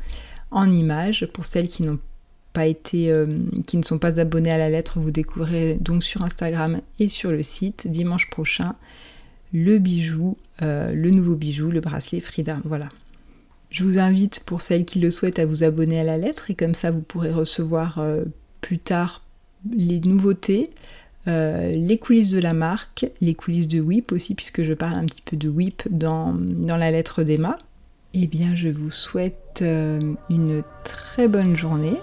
en 0.51 0.69
images, 0.69 1.27
pour 1.33 1.45
celles 1.45 1.67
qui 1.67 1.83
n'ont 1.83 1.99
pas 2.53 2.67
été, 2.67 3.13
qui 3.67 3.75
ne 3.75 3.83
sont 3.83 3.97
pas 3.97 4.21
abonnées 4.21 4.51
à 4.51 4.57
la 4.57 4.69
lettre, 4.69 4.99
vous 4.99 5.11
découvrirez 5.11 5.77
donc 5.81 6.05
sur 6.05 6.21
Instagram 6.21 6.79
et 6.99 7.09
sur 7.09 7.31
le 7.31 7.43
site 7.43 7.89
dimanche 7.89 8.29
prochain 8.29 8.75
le 9.51 9.77
bijou, 9.77 10.37
le 10.61 11.09
nouveau 11.09 11.35
bijou, 11.35 11.69
le 11.69 11.81
bracelet 11.81 12.21
Frida. 12.21 12.59
Voilà. 12.63 12.87
Je 13.71 13.83
vous 13.83 13.99
invite 13.99 14.45
pour 14.45 14.61
celles 14.61 14.85
qui 14.85 14.99
le 14.99 15.11
souhaitent 15.11 15.39
à 15.39 15.45
vous 15.45 15.65
abonner 15.65 15.99
à 15.99 16.05
la 16.05 16.17
lettre 16.17 16.49
et 16.49 16.55
comme 16.55 16.75
ça 16.75 16.91
vous 16.91 17.01
pourrez 17.01 17.33
recevoir 17.33 17.99
plus 18.61 18.79
tard 18.79 19.25
les 19.75 19.99
nouveautés, 19.99 20.69
euh, 21.27 21.71
les 21.71 21.97
coulisses 21.97 22.29
de 22.29 22.39
la 22.39 22.53
marque, 22.53 23.07
les 23.21 23.33
coulisses 23.33 23.67
de 23.67 23.79
WIP 23.79 24.11
aussi, 24.11 24.35
puisque 24.35 24.63
je 24.63 24.73
parle 24.73 24.95
un 24.95 25.05
petit 25.05 25.21
peu 25.23 25.35
de 25.37 25.49
WIP 25.49 25.83
dans, 25.89 26.33
dans 26.33 26.77
la 26.77 26.91
lettre 26.91 27.23
d'Emma. 27.23 27.57
Eh 28.13 28.27
bien, 28.27 28.55
je 28.55 28.69
vous 28.69 28.91
souhaite 28.91 29.59
euh, 29.61 30.13
une 30.29 30.63
très 30.83 31.27
bonne 31.27 31.55
journée 31.55 31.97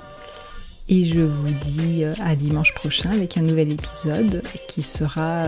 et 0.88 1.04
je 1.04 1.20
vous 1.20 1.50
dis 1.64 2.04
euh, 2.04 2.12
à 2.20 2.35
dimanche 2.35 2.74
prochain 2.74 3.11
avec 3.11 3.38
un 3.38 3.42
nouvel 3.42 3.72
épisode 3.72 4.42
qui 4.68 4.82
sera, 4.82 5.46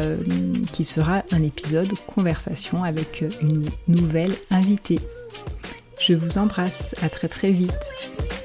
qui 0.73 0.85
sera 0.85 1.23
un 1.33 1.43
épisode 1.43 1.93
conversation 2.07 2.85
avec 2.85 3.25
une 3.43 3.65
nouvelle 3.89 4.33
invitée. 4.51 5.01
Je 6.01 6.15
vous 6.15 6.39
embrasse, 6.39 6.95
à 7.03 7.09
très 7.09 7.29
très 7.29 7.51
vite. 7.51 8.44